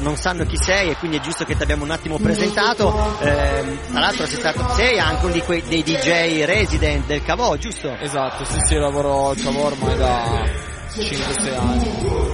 [0.01, 3.17] non sanno chi sei e quindi è giusto che ti abbiamo un attimo presentato.
[3.21, 7.57] Ehm, tra l'altro sei, stato, sei anche uno di quei, dei DJ resident del Cavò,
[7.57, 7.97] giusto?
[7.99, 10.43] Esatto, sì sì, lavoro al Cavo ormai da
[10.95, 12.31] 5-6 anni.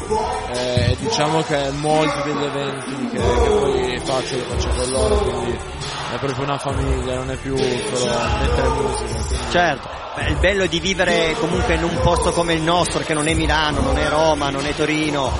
[0.52, 5.52] E diciamo che molti degli eventi che, che poi faccio li faccio con loro, quindi
[5.52, 9.50] è proprio una famiglia, non è più solo mettere musica.
[9.50, 9.88] Certo,
[10.26, 13.80] il bello di vivere comunque in un posto come il nostro, che non è Milano,
[13.80, 15.30] non è Roma, non è Torino,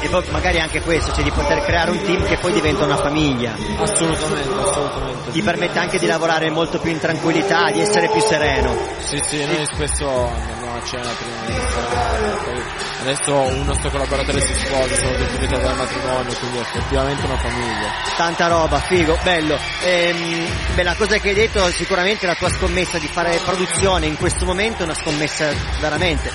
[0.00, 2.96] e poi magari anche questo, cioè di poter creare un team che poi diventa una
[2.96, 3.54] famiglia.
[3.78, 5.30] Assolutamente, assolutamente.
[5.30, 8.74] Ti permette anche di lavorare molto più in tranquillità, di essere più sereno.
[9.00, 10.53] Sì, sì, noi spesso
[10.84, 12.36] andiamo a cena prima di iniziare.
[12.44, 12.62] Poi
[13.00, 17.92] adesso un nostro collaboratore si sposa, siamo tutti invitati al matrimonio, quindi effettivamente una famiglia.
[18.16, 19.58] Tanta roba, figo, bello.
[19.82, 24.16] Ehm, beh, la cosa che hai detto sicuramente la tua scommessa di fare produzione in
[24.16, 26.30] questo momento è una scommessa veramente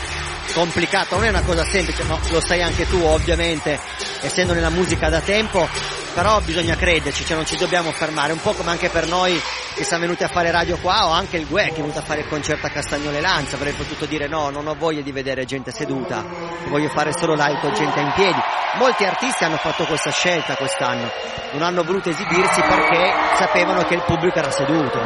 [0.54, 3.80] complicata, non è una cosa semplice, no, lo sai anche tu ovviamente,
[4.22, 5.68] essendo nella musica da tempo,
[6.14, 9.40] però bisogna crederci, cioè non ci dobbiamo fermare, un po' come anche per noi
[9.74, 12.02] che siamo venuti a fare radio qua o anche il Gue che è venuto a
[12.02, 15.46] fare il concerto a Castagnole Lanza, avrei potuto dire no, non ho voglia di vedere
[15.46, 16.26] gente seduta,
[16.68, 18.40] voglio fare solo live con gente in piedi.
[18.78, 21.10] Molti artisti hanno fatto questa scelta quest'anno,
[21.54, 25.00] non hanno voluto esibirsi perché sapevano che il pubblico era seduto.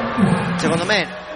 [0.57, 1.31] Secondo me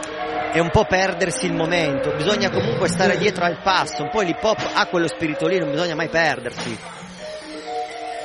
[0.52, 4.44] è un po' perdersi il momento, bisogna comunque stare dietro al passo, un po' l'hip
[4.44, 6.97] hop ha quello spirito lì, non bisogna mai perdersi.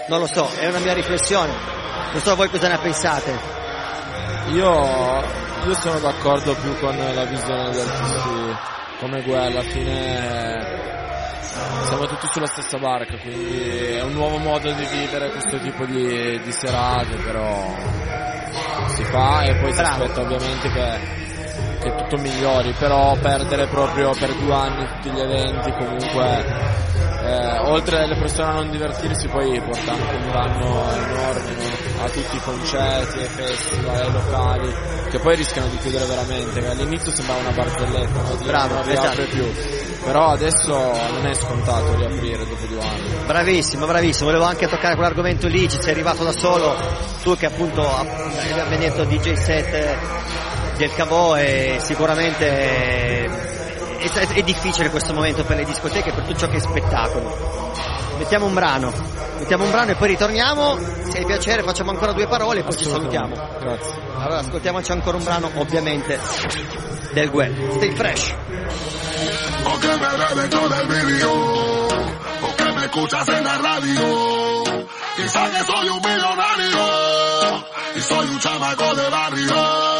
[0.08, 1.52] Non lo so, è una mia riflessione,
[2.12, 3.38] non so voi cosa ne pensate.
[4.50, 4.70] Io,
[5.64, 8.56] io sono d'accordo più con la visione degli artisti
[8.98, 10.80] come Gue, alla fine
[11.84, 16.40] siamo tutti sulla stessa barca, quindi è un nuovo modo di vivere questo tipo di,
[16.40, 17.74] di serate, però
[18.88, 21.20] si fa e poi si aspetta ovviamente che
[21.82, 28.02] che tutto migliori, però perdere proprio per due anni tutti gli eventi comunque eh, oltre
[28.02, 32.04] alle persone a non divertirsi poi porta anche un danno enorme no?
[32.04, 34.74] a tutti i concerti, ai festival, ai locali
[35.08, 38.34] che poi rischiano di chiudere veramente all'inizio sembrava una barzelletta no?
[38.34, 39.36] Di Bravo, non riapre esatto.
[39.36, 39.52] più
[40.04, 45.46] però adesso non è scontato riaprire dopo due anni Bravissimo, bravissimo, volevo anche toccare quell'argomento
[45.46, 46.74] lì, ci sei arrivato da solo,
[47.22, 49.96] tu che appunto abbiamo detto DJ set
[50.76, 53.61] del Cavò e sicuramente
[54.02, 57.70] è, è, è difficile questo momento per le discoteche, per tutto ciò che è spettacolo.
[58.18, 58.92] Mettiamo un brano,
[59.38, 60.78] mettiamo un brano e poi ritorniamo,
[61.08, 63.34] se hai piacere facciamo ancora due parole e poi ci salutiamo.
[63.60, 63.94] Grazie.
[64.16, 66.18] Allora ascoltiamoci ancora un brano ovviamente
[67.12, 67.52] del Gue.
[67.72, 68.34] Stay fresh.
[69.64, 74.62] O que me bebes todo el vídeo, o que me escuchas en la radio.
[75.16, 79.91] Quizás que soy un millonario, y soy un chamaco de barrio.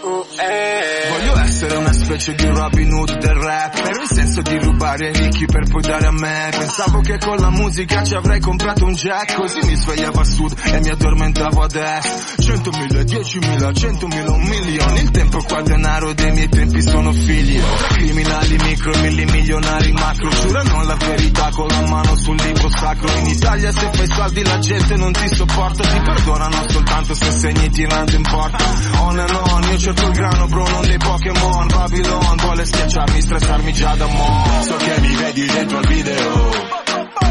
[0.00, 5.12] Voglio essere una specie di Robin Hood del rap Però il senso di rubare ai
[5.12, 6.48] ricchi per poi dare a me.
[6.50, 10.54] Pensavo che con la musica ci avrei comprato un jack Così mi svegliavo a sud
[10.62, 16.30] e mi addormentavo ad est Centomila, diecimila, centomila, un milione Il tempo qua denaro dei
[16.30, 17.60] miei tempi sono figli.
[17.88, 23.10] Criminali micro milionari macro Giurano la verità con la mano sul libro sacro.
[23.16, 27.68] In Italia se fai soldi la gente non ti sopporta Ti perdonano soltanto se segni
[27.70, 28.58] tirando in porta.
[29.00, 31.66] On and on, io cerco il grano bro non dei Pokémon.
[31.68, 34.62] Babylon vuole schiacciarmi, stressarmi già da mo.
[34.62, 36.50] So che mi vedi dentro al video,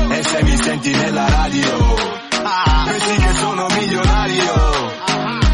[0.09, 1.95] e se mi senti nella radio,
[2.85, 4.93] pensi che sono milionario,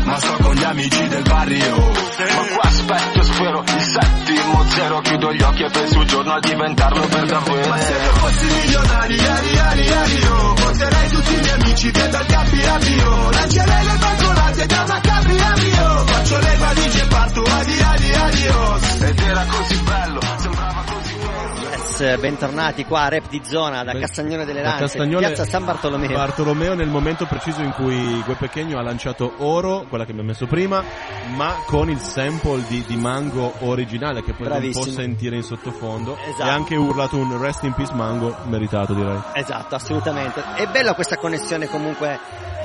[0.03, 1.75] ma sto con gli amici del barrio.
[1.75, 4.99] Ma qua aspetto spero il settimo zero.
[5.01, 7.69] Chiudo gli occhi e penso un giorno a diventarlo per davvero.
[7.69, 12.09] Ma se io fossi milionario, ari, ari, ari, io porterei tutti i miei amici che
[12.09, 15.12] dal capi a Rio Lancerei le banconate da Rio
[16.05, 19.01] Faccio le valigie e parto, adi, adi, adios.
[19.01, 20.19] Ed era così bello,
[22.03, 26.11] Bentornati qua a Rap di Zona da Castagnone delle Lanze, Castagnole- piazza San Bartolomeo.
[26.11, 30.23] Bartolomeo nel momento preciso in cui Gue Pechegno ha lanciato Oro, quella che mi ha
[30.23, 30.83] messo prima,
[31.35, 34.83] ma con il sample di, di Mango originale che poi non Bravissimo.
[34.83, 36.43] può sentire in sottofondo Esatto.
[36.43, 39.21] e anche urlato un Rest in Peace Mango meritato direi.
[39.33, 40.43] Esatto, assolutamente.
[40.55, 42.19] È bella questa connessione comunque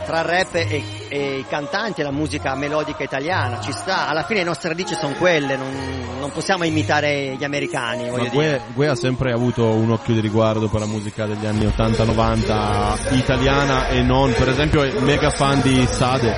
[0.04, 4.38] tra rap e, e i cantanti e la musica melodica italiana, ci sta, alla fine
[4.38, 5.68] le nostre radici sono quelle, non,
[6.18, 8.30] non possiamo imitare gli americani, voglio.
[8.30, 13.16] Gue, Gue ha sempre avuto un occhio di riguardo per la musica degli anni 80-90
[13.16, 16.34] italiana e non, per esempio è mega fan di Sade,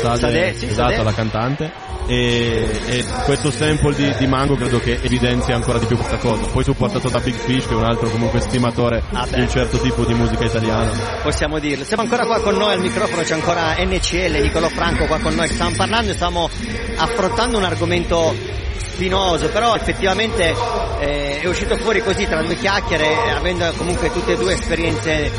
[0.00, 1.02] Sade, Sade, sì, esatto, Sade.
[1.02, 1.72] la cantante
[2.06, 6.44] e, e questo sample di, di Mango credo che evidenzia ancora di più questa cosa,
[6.46, 9.78] poi supportato da Big Fish che è un altro comunque stimatore Ah, di un certo
[9.78, 10.90] tipo di musica italiana.
[11.22, 11.84] Possiamo dirlo.
[11.84, 15.48] Siamo ancora qua con noi al microfono, c'è ancora NCL, Nicolo Franco qua con noi
[15.48, 16.48] che stiamo parlando e stiamo
[16.96, 18.34] affrontando un argomento
[18.82, 20.54] spinoso, però effettivamente
[21.00, 25.30] eh, è uscito fuori così tra due chiacchiere, eh, avendo comunque tutte e due esperienze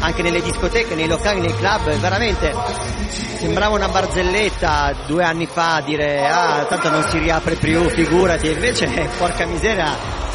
[0.00, 2.54] anche nelle discoteche, nei locali, nei club, veramente
[3.38, 8.86] sembrava una barzelletta due anni fa dire ah tanto non si riapre più, figurati, invece
[9.16, 10.26] porca miseria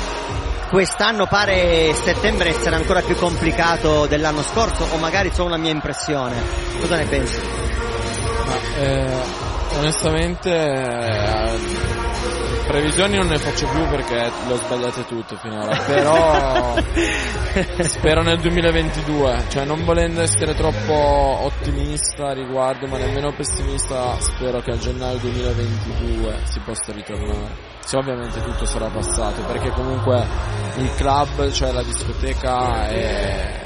[0.74, 6.34] quest'anno pare settembre essere ancora più complicato dell'anno scorso o magari solo una mia impressione.
[6.80, 7.40] Cosa ne pensi?
[8.48, 9.14] Ma, eh,
[9.78, 11.93] onestamente eh,
[12.66, 16.76] Previsioni non ne faccio più perché le ho sbagliate tutte finora, però
[17.84, 24.62] spero nel 2022, cioè non volendo essere troppo ottimista a riguardo ma nemmeno pessimista, spero
[24.62, 27.72] che a gennaio 2022 si possa ritornare.
[27.84, 30.26] Se ovviamente tutto sarà passato, perché comunque
[30.78, 33.62] il club, cioè la discoteca è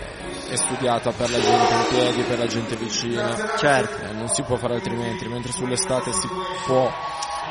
[0.50, 3.36] è studiata per la gente in piedi, per la gente vicina.
[3.58, 4.06] Certo.
[4.06, 6.28] Eh, non si può fare altrimenti, mentre sull'estate si
[6.66, 6.90] può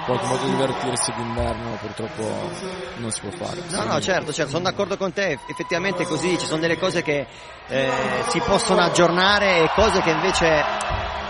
[0.06, 2.50] qualche modo divertirsi d'inverno purtroppo
[2.96, 3.60] non si può fare.
[3.70, 7.26] No, no, certo, certo, sono d'accordo con te, effettivamente così, ci sono delle cose che
[7.66, 7.90] eh,
[8.28, 10.64] si possono aggiornare e cose che invece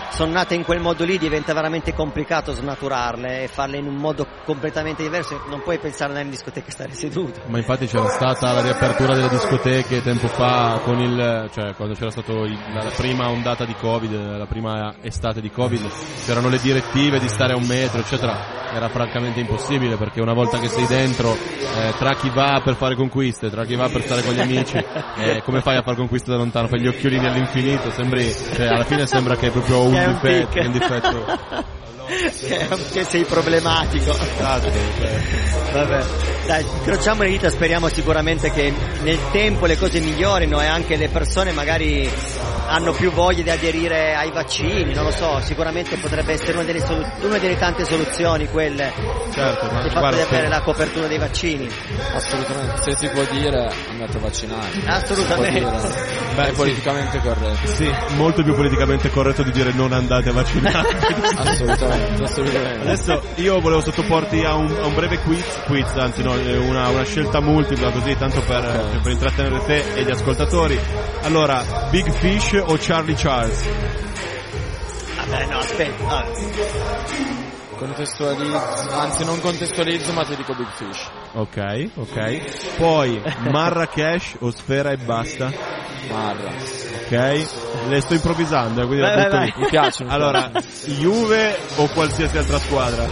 [0.09, 4.25] sono nate in quel modo lì diventa veramente complicato snaturarle e farle in un modo
[4.45, 7.41] completamente diverso, non puoi pensare in discoteca stare seduto.
[7.47, 12.11] Ma infatti c'era stata la riapertura delle discoteche tempo fa con il, cioè quando c'era
[12.11, 15.87] stata la prima ondata di Covid, la prima estate di Covid,
[16.25, 18.65] c'erano le direttive di stare a un metro, eccetera.
[18.73, 22.95] Era francamente impossibile perché una volta che sei dentro, eh, tra chi va per fare
[22.95, 24.77] conquiste, tra chi va per stare con gli amici,
[25.17, 26.67] eh, come fai a fare conquiste da lontano?
[26.67, 30.37] Fai gli occhiolini all'infinito, sembri, cioè, alla fine sembra che è proprio un Che è
[30.37, 30.65] un difetto, tic.
[30.65, 31.75] un difetto.
[32.91, 34.15] che, sei problematico.
[35.73, 36.05] Vabbè.
[36.45, 41.09] Dai, incrociamo le dita, speriamo sicuramente che nel tempo le cose migliorino e anche le
[41.09, 42.09] persone magari
[42.67, 46.85] hanno più voglia di aderire ai vaccini, non lo so, sicuramente potrebbe essere una delle,
[46.85, 48.91] solu- una delle tante soluzioni quelle
[49.31, 51.69] Certo, ma il fatto guarda, di avere se- la copertura dei vaccini.
[52.13, 54.67] Assolutamente, se si può dire andate a vaccinare.
[54.85, 55.59] Assolutamente.
[55.59, 56.05] Dire.
[56.35, 56.55] Beh, è sì.
[56.55, 57.67] politicamente corretto.
[57.67, 60.87] Sì, molto più politicamente corretto di dire non andate a vaccinare.
[61.35, 62.81] assolutamente, assolutamente.
[62.81, 66.87] Adesso io volevo sottoporti a un, a un breve quiz, quiz anzi no, eh, una,
[66.89, 70.79] una scelta multipla così tanto per, per intrattenere te e gli ascoltatori.
[71.21, 73.63] Allora, Big Fish o Charlie Charles?
[75.15, 76.07] Vabbè, no, aspetta.
[76.07, 76.25] ah,
[77.77, 81.09] Contestualizzo, anzi non contestualizzo ma ti dico Big Fish.
[81.33, 82.41] Ok, ok.
[82.77, 83.21] Poi
[83.51, 85.51] Marrakesh o Sfera e basta?
[86.09, 86.49] Marra.
[87.05, 87.47] Ok,
[87.89, 89.53] le sto improvvisando, eh, quindi la Vai, butto vai, vai.
[89.57, 90.51] Mi mi Allora.
[90.99, 93.07] Juve o qualsiasi altra squadra?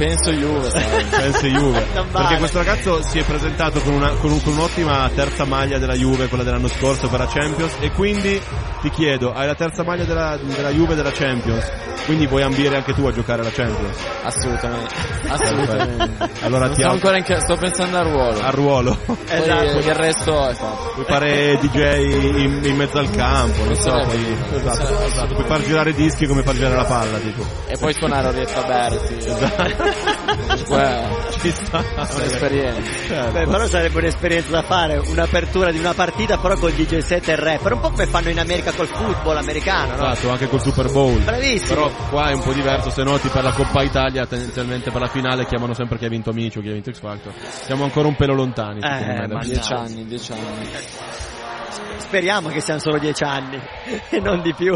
[0.00, 1.04] Penso Juve, sai.
[1.20, 1.86] Penso Juve.
[2.10, 5.92] Perché questo ragazzo si è presentato con, una- con un- con un'ottima terza maglia della
[5.94, 8.40] Juve, quella dell'anno scorso per la Champions, e quindi
[8.80, 11.70] ti chiedo, hai la terza maglia della, della Juve della Champions,
[12.06, 13.98] quindi vuoi ambire anche tu a giocare alla Champions?
[14.22, 14.94] Assolutamente.
[15.28, 16.30] Assolutamente.
[16.44, 18.40] Allora Non ti al- ancora in sto pensando al ruolo.
[18.40, 18.98] Al ruolo.
[19.04, 19.78] Poi Esatto.
[19.78, 20.90] il resto è fatto.
[20.94, 21.76] Puoi fare DJ
[22.46, 25.34] in, in mezzo al campo, non so, Sarebbe- puoi, esatto, sarebbe- esatto.
[25.34, 27.44] puoi far girare dischi come far girare la palla, tipo.
[27.66, 29.14] E poi suonare Orietta Berti.
[29.18, 29.89] Esatto.
[29.90, 31.78] Comunque, Ci sta.
[31.78, 32.80] è un'esperienza.
[33.06, 33.30] Certo.
[33.32, 37.32] Beh, però sarebbe un'esperienza da fare, un'apertura di una partita però col DJ set e
[37.32, 40.10] il rapper, un po' come fanno in America col football americano, no?
[40.12, 41.18] Esatto, anche col Super Bowl.
[41.20, 41.68] Bravissimo.
[41.74, 45.08] Però qua è un po' diverso, se noti per la Coppa Italia, tendenzialmente per la
[45.08, 47.32] finale chiamano sempre chi ha vinto Amici o chi ha vinto X Factor.
[47.64, 49.26] Siamo ancora un pelo lontani, secondo me.
[49.26, 50.68] da- Dieci anni, dieci anni.
[51.98, 53.60] Speriamo che siano solo dieci anni
[54.10, 54.72] e non di più.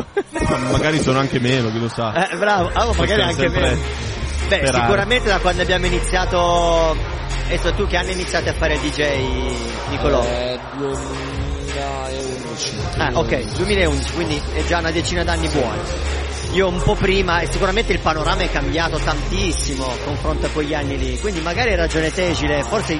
[0.48, 2.28] Ma magari sono anche meno, chi lo sa.
[2.28, 3.80] Eh, bravo, ah, magari Possiamo anche sempre meno.
[4.48, 4.80] Beh, sperare.
[4.84, 6.96] sicuramente da quando abbiamo iniziato.
[7.46, 9.04] Adesso tu che anno iniziate a fare DJ
[9.90, 10.22] Nicolò?
[10.24, 12.72] Eh, 2011.
[12.96, 15.78] Ah, ok, 2011, quindi è già una decina d'anni buoni.
[16.52, 20.96] Io un po' prima e sicuramente il panorama è cambiato tantissimo confronto a quegli anni
[20.96, 22.96] lì, quindi magari hai ragione Tegile, forse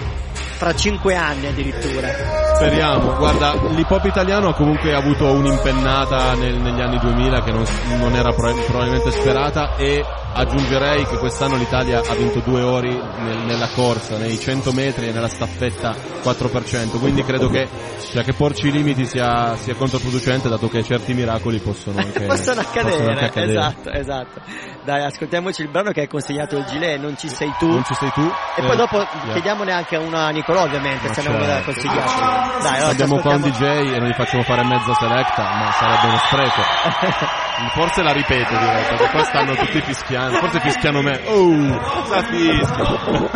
[0.57, 2.09] fra cinque anni addirittura.
[2.57, 7.65] Speriamo, guarda, l'hip hop italiano ha comunque avuto un'impennata nel- negli anni 2000 che non,
[7.99, 10.05] non era pro- probabilmente sperata e
[10.37, 15.13] aggiungerei che quest'anno l'Italia ha vinto due ori nel- nella corsa, nei 100 metri e
[15.13, 17.69] nella staffetta 4%, quindi credo che,
[18.13, 22.61] cioè, che porci i limiti sia, sia controproducente dato che certi miracoli possono anche, Possono
[22.61, 23.59] accadere, possono anche accadere.
[23.59, 24.41] esatto, esatto.
[24.85, 27.69] Dai, ascoltiamoci il brano che hai consigliato il Gilet, Non ci sei tu.
[27.69, 28.21] Non ci sei tu.
[28.57, 29.33] E Eh, poi dopo yeah.
[29.33, 31.71] chiediamone anche a una a Nicolò ovviamente, Ma se ne vuole certo.
[31.73, 32.19] consigliarci.
[32.61, 36.07] Dai, allora Abbiamo qua un DJ e non gli facciamo fare mezza selecta, ma sarebbe
[36.09, 37.43] uno spreco.
[37.75, 41.21] Forse la ripeto direi, perché qua stanno tutti fischiando, forse fischiano me.
[41.27, 43.31] Oh, cosa fischio?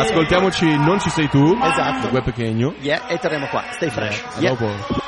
[0.00, 2.08] Ascoltiamoci Non ci sei tu, Esatto.
[2.08, 2.74] Gue Pechegno.
[2.80, 4.22] Yeah, e torniamo qua, stay fresh.
[4.36, 4.50] A Yeah.
[4.54, 4.98] dopo.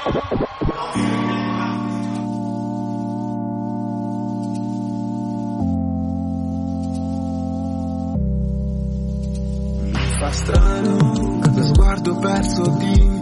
[10.18, 13.20] fa strano questo sguardo perso di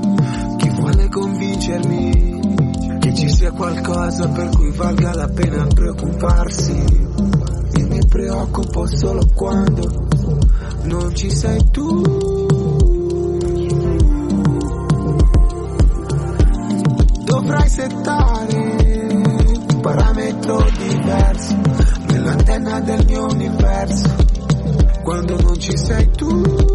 [0.59, 2.50] chi vuole convincermi
[3.11, 6.73] che ci sia qualcosa per cui valga la pena preoccuparsi.
[7.73, 10.09] E mi preoccupo solo quando
[10.85, 12.03] non ci sei tu.
[17.25, 21.57] Dovrai settare un parametro diverso
[22.09, 24.15] nell'antenna del mio universo
[25.03, 26.70] quando non ci sei tu.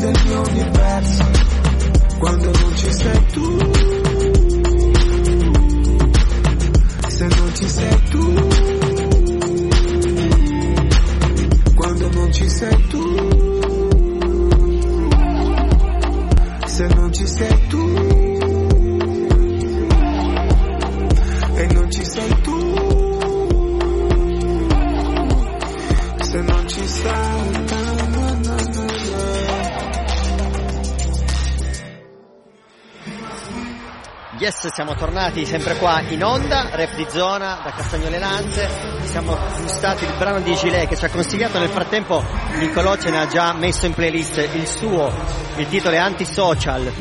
[0.00, 0.29] Nell'antenna del
[35.30, 38.68] tornati sempre qua in onda, rap di zona da Castagnole Lanze,
[39.04, 41.58] siamo gustati il brano di Gilet che ci ha consigliato.
[41.58, 42.22] Nel frattempo
[42.58, 45.12] Nicolò ce ne ha già messo in playlist il suo,
[45.56, 46.92] il titolo è Antisocial,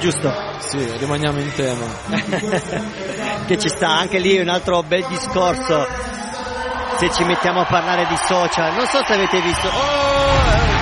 [0.00, 0.32] giusto?
[0.58, 1.84] Sì, rimaniamo in tema.
[3.46, 5.86] che ci sta anche lì un altro bel discorso.
[6.98, 9.68] Se ci mettiamo a parlare di social, non so se avete visto...
[9.68, 10.81] Oh,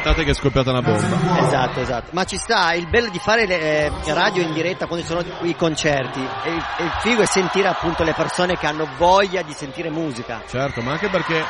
[0.00, 1.40] Aspettate che è scoppiata una bomba.
[1.46, 2.08] Esatto, esatto.
[2.12, 5.22] Ma ci sta, il bello di fare le eh, radio in diretta quando ci sono
[5.42, 6.20] i concerti.
[6.44, 10.42] E e il figo è sentire appunto le persone che hanno voglia di sentire musica.
[10.48, 11.44] Certo, ma anche perché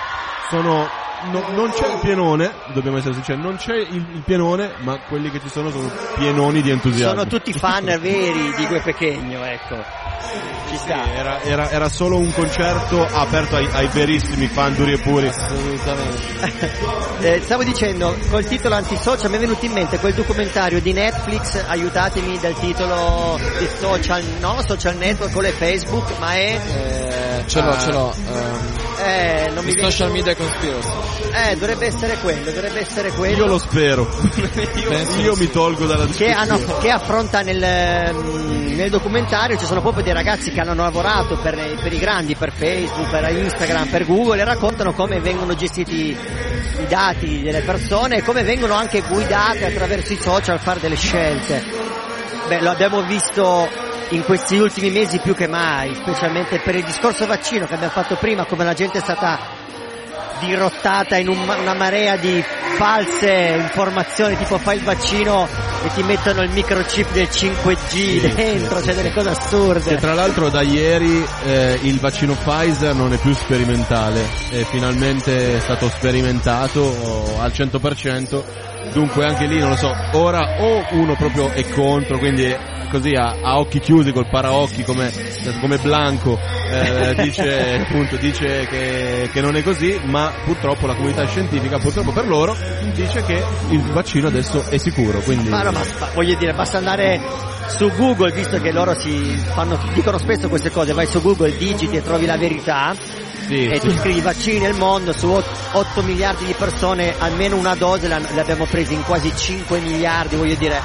[0.48, 0.88] sono.
[1.30, 5.30] No- non c'è il pienone, dobbiamo essere sinceri, non c'è il, il pienone, ma quelli
[5.30, 7.18] che ci sono sono pienoni di entusiasmo.
[7.18, 9.76] Sono tutti fan veri di Gue Pechegno, ecco.
[10.68, 11.12] Ci sta.
[11.14, 15.30] Era, era- era solo un concerto aperto ai, ai verissimi fan duri e puri.
[17.20, 21.62] Eh, stavo dicendo, col titolo antisocial mi è venuto in mente quel documentario di Netflix,
[21.66, 26.58] aiutatemi dal titolo di social, no, social network con le Facebook, ma è...
[26.66, 28.14] Eh, ce l'ho, ce l'ho.
[28.26, 30.88] ehm, Eh, non mi social media conspiracy.
[31.32, 33.36] Eh, dovrebbe essere quello, dovrebbe essere quello.
[33.36, 34.06] Io lo spero.
[34.76, 36.34] io io mi tolgo dalla che, discussione.
[36.34, 41.38] hanno- che affronta nel, mm, nel documentario ci sono proprio dei ragazzi che hanno lavorato
[41.38, 46.08] per, per i grandi, per Facebook, per Instagram, per Google e raccontano come vengono gestiti
[46.10, 50.96] i dati delle persone e come vengono anche guidate attraverso i social a fare delle
[50.96, 51.62] scelte.
[52.48, 53.68] Beh, lo abbiamo visto
[54.10, 58.16] in questi ultimi mesi più che mai, specialmente per il discorso vaccino che abbiamo fatto
[58.16, 59.38] prima, come la gente è stata
[60.40, 62.42] dirottata in un- una marea di
[62.76, 65.46] false informazioni tipo fai il vaccino
[65.82, 69.96] e ti mettono il microchip del 5G dentro, cioè delle cose E assurde.
[69.96, 75.88] tra l'altro da ieri eh, il vaccino Pfizer non è più sperimentale, è finalmente stato
[75.88, 78.42] sperimentato oh, al 100%,
[78.92, 82.54] dunque anche lì non lo so, ora o uno proprio è contro, quindi
[82.90, 85.10] così a, a occhi chiusi col paraocchi come,
[85.60, 86.38] come Blanco
[86.70, 92.10] eh, dice, appunto, dice che, che non è così, ma purtroppo la comunità scientifica, purtroppo
[92.12, 92.56] per loro,
[92.94, 95.20] dice che il vaccino adesso è sicuro.
[95.20, 95.48] Quindi...
[95.48, 95.80] Ma no, ma
[96.14, 97.20] voglio dire, basta andare
[97.68, 101.96] su Google, visto che loro si fanno, dicono spesso queste cose, vai su Google, digiti
[101.96, 102.94] e trovi la verità.
[103.46, 103.88] Sì, e sì.
[103.88, 108.92] tu scrivi vaccini nel mondo, su 8 miliardi di persone almeno una dose l'abbiamo presa
[108.92, 110.80] in quasi 5 miliardi, voglio dire,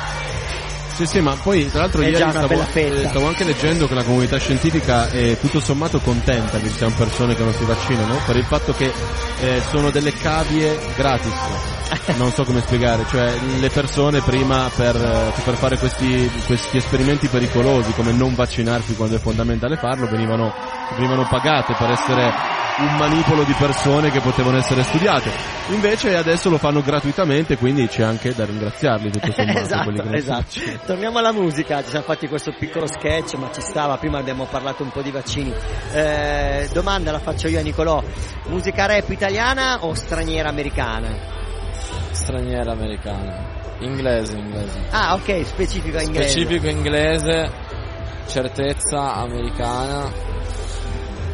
[0.96, 2.64] Sì, sì, ma poi tra l'altro È ieri stavo,
[3.10, 7.36] stavo anche leggendo che la comunità scientifica è tutto sommato contenta che ci siano persone
[7.36, 8.93] che non si vaccinano per il fatto che
[9.41, 11.34] eh, sono delle cavie gratis.
[12.18, 17.28] Non so come spiegare, cioè le persone prima per, eh, per fare questi, questi esperimenti
[17.28, 20.54] pericolosi come non vaccinarsi quando è fondamentale farlo venivano,
[20.95, 25.31] venivano pagate per essere un manipolo di persone che potevano essere studiate.
[25.69, 29.59] Invece adesso lo fanno gratuitamente, quindi c'è anche da ringraziarli tutto sommato.
[29.59, 30.86] esatto, quelli che non si esatto.
[30.86, 34.83] Torniamo alla musica, ci siamo fatti questo piccolo sketch, ma ci stava, prima abbiamo parlato
[34.83, 35.53] un po' di vaccini.
[35.93, 38.03] Eh, domanda la faccio io a Nicolò,
[38.47, 41.07] musica rap italiana o straniera americana?
[42.11, 43.53] Straniera americana.
[43.79, 44.79] Inglese, inglese.
[44.91, 46.29] Ah ok, specifico inglese.
[46.29, 47.51] Specifico inglese,
[48.27, 50.09] certezza americana,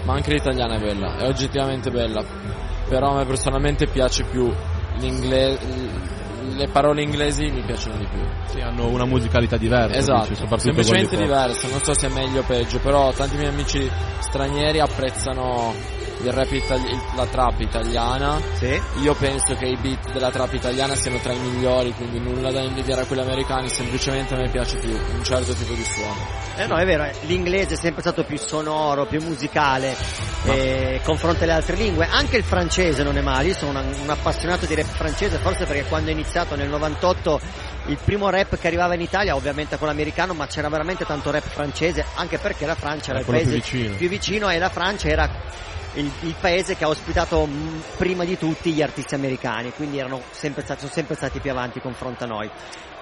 [0.03, 2.23] ma anche l'italiana è bella, è oggettivamente bella,
[2.87, 4.51] però a me personalmente piace più
[4.97, 5.59] l'inglese,
[6.55, 8.21] le parole inglesi mi piacciono di più.
[8.45, 12.43] Sì, hanno una musicalità diversa, Esatto, dici, semplicemente diversa, non so se è meglio o
[12.43, 13.89] peggio, però tanti miei amici
[14.19, 15.73] stranieri apprezzano
[16.23, 18.39] il rap itali- la trap italiana.
[19.01, 22.61] Io penso che i beat della trap italiana siano tra i migliori, quindi nulla da
[22.61, 26.39] invidiare a quelli americani, semplicemente a me piace più un certo tipo di suono.
[26.57, 29.95] Eh no, è vero, eh, l'inglese è sempre stato più sonoro, più musicale
[30.45, 32.07] eh, confronto alle altre lingue.
[32.09, 35.65] Anche il francese non è male, io sono una- un appassionato di rap francese, forse
[35.65, 37.39] perché quando è iniziato nel 98
[37.87, 41.43] il primo rap che arrivava in Italia, ovviamente con l'americano, ma c'era veramente tanto rap
[41.47, 43.95] francese, anche perché la Francia era Era il quello paese più vicino.
[43.97, 45.29] più vicino e la Francia era
[45.93, 50.21] il, il paese che ha ospitato mh, prima di tutti gli artisti americani, quindi erano
[50.31, 52.49] sempre stati, sono sempre stati più avanti confronto a noi.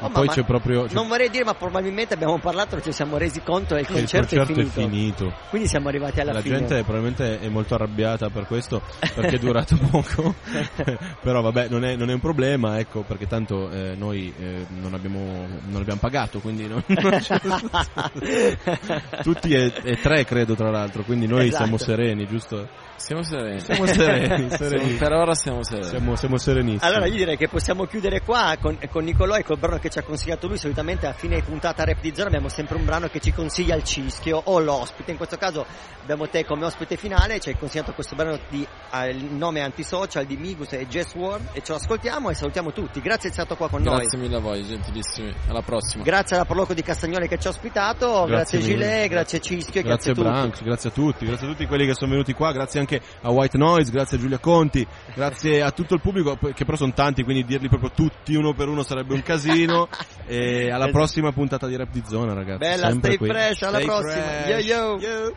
[0.02, 3.18] Oh, poi c'è proprio c'è- Non vorrei dire, ma probabilmente abbiamo parlato e ci siamo
[3.18, 5.34] resi conto che il che il concerto, concerto è, finito.
[5.50, 6.58] Quindi siamo arrivati alla La fine.
[6.60, 10.36] gente probabilmente è molto arrabbiata per questo, perché è durato poco,
[11.22, 14.94] però vabbè non è, non è un problema, ecco, perché tanto eh, noi eh, non,
[14.94, 17.20] abbiamo, non abbiamo pagato, quindi non, non
[19.22, 21.64] tutti e, e tre credo tra l'altro, quindi noi Esatto.
[21.64, 22.68] siamo sereni, giusto?
[23.00, 23.60] Siamo sereni.
[23.62, 24.94] Siamo sereni, sereni.
[24.94, 25.88] Per ora siamo sereni.
[25.88, 26.92] Siamo, siamo serenissimi.
[26.92, 30.00] Allora io direi che possiamo chiudere qua con, con Nicolò e col brano che ci
[30.00, 30.58] ha consigliato lui.
[30.58, 33.84] Solitamente a fine puntata rap di zona abbiamo sempre un brano che ci consiglia il
[33.84, 35.12] cischio o l'ospite.
[35.12, 35.66] In questo caso
[36.04, 40.26] abbiamo te come ospite finale, ci hai consigliato questo brano di eh, il nome antisocial
[40.26, 43.00] di Migus e Jess Ward e ce lo ascoltiamo e salutiamo tutti.
[43.00, 44.28] Grazie di essere stato qua con Grazie noi.
[44.28, 45.34] mille a voi, gentilissimi.
[45.48, 46.04] Alla prossima.
[46.04, 48.60] Grazie alla Proloco di Castagnoli che ci ha ospitato, grazie, Grazie.
[48.62, 50.28] Gilet, grazie Cischio, Grazie grazie, a tutti.
[50.28, 53.30] Branks, grazie a tutti, grazie a tutti quelli che sono venuti qua, grazie anche a
[53.32, 57.24] White Noise, grazie a Giulia Conti, grazie a tutto il pubblico, che però sono tanti,
[57.24, 59.88] quindi dirli proprio tutti uno per uno sarebbe un casino.
[60.26, 62.58] e alla prossima puntata di Rap di Zona, ragazzi.
[62.60, 63.28] Bella, sempre stay qui.
[63.30, 64.24] fresh, alla Stay prossima.
[64.24, 64.66] fresh.
[64.66, 65.34] Yo yo.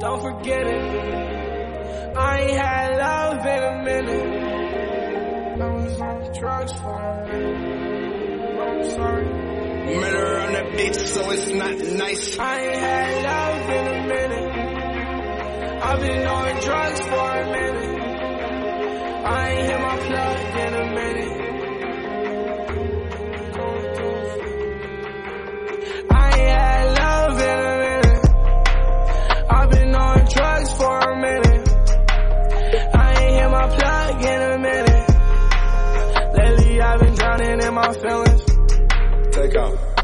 [0.00, 1.23] Don't forget it.
[2.16, 4.26] I ain't had love in a minute.
[5.60, 8.60] I was on drugs for a minute.
[8.60, 9.24] I'm sorry.
[9.96, 12.38] Murder on the beach, so it's not nice.
[12.38, 14.48] I ain't had love in a minute.
[15.82, 18.00] I've been on drugs for a minute.
[19.26, 20.23] I ain't hit my plug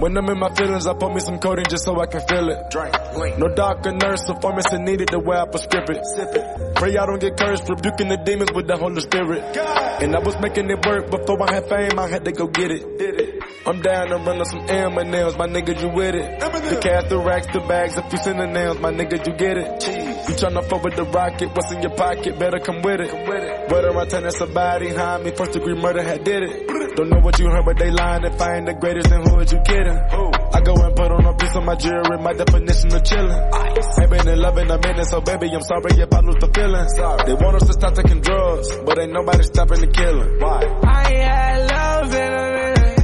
[0.01, 2.49] When I'm in my feelings, I put me some codeine just so I can feel
[2.49, 2.71] it.
[2.71, 6.01] Drink, No doctor, nurse, or pharmacy needed the way I prescribe it.
[6.17, 6.75] Sip it.
[6.75, 9.55] Pray I don't get cursed, rebuking the demons with the Holy Spirit.
[9.55, 10.03] God.
[10.03, 12.71] And I was making it work before I had fame, I had to go get
[12.71, 12.97] it.
[12.99, 13.45] Did it.
[13.67, 16.41] I'm down to run on some M&M's, my nigga, you with it.
[16.41, 19.85] The cash, the racks, the bags, a few synonyms, my nigga, you get it.
[20.31, 23.11] You tryna fuck with the rocket, what's in your pocket, better come with it.
[23.11, 23.71] Come with it.
[23.71, 26.70] Whether I turn that somebody behind me, first degree murder had did it.
[27.01, 28.25] Don't know what you heard, but they lying.
[28.25, 29.97] If I ain't the greatest, then who is you kidding?
[29.97, 33.41] I go and put on a piece of my jewelry, my definition of chillin'.
[33.57, 33.73] I
[34.03, 36.51] ain't been in love in a minute, so baby, I'm sorry if I lose the
[36.53, 36.89] feeling.
[36.93, 37.25] Sorry.
[37.25, 40.41] They want us to stop taking drugs, but ain't nobody stopping the killing.
[40.45, 40.61] Why?
[40.61, 43.01] I ain't had love in a minute.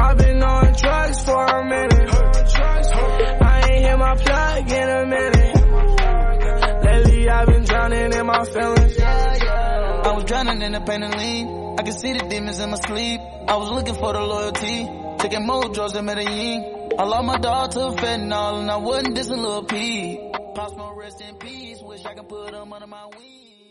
[0.00, 2.08] I've been on drugs for a minute.
[2.08, 5.60] I ain't hit my plug in a minute.
[6.88, 8.96] Lately I've been drowning in my feelings.
[10.22, 11.76] I was drowning in the pain and lean.
[11.80, 13.20] I could see the demons in my sleep.
[13.48, 14.88] I was looking for the loyalty.
[15.18, 16.92] Taking more drugs than Medellin.
[16.96, 20.30] I lost my dog to fentanyl and I wasn't just a little P.
[20.54, 21.82] Pop smoke, rest in peace.
[21.82, 23.51] Wish I could put him under my wing.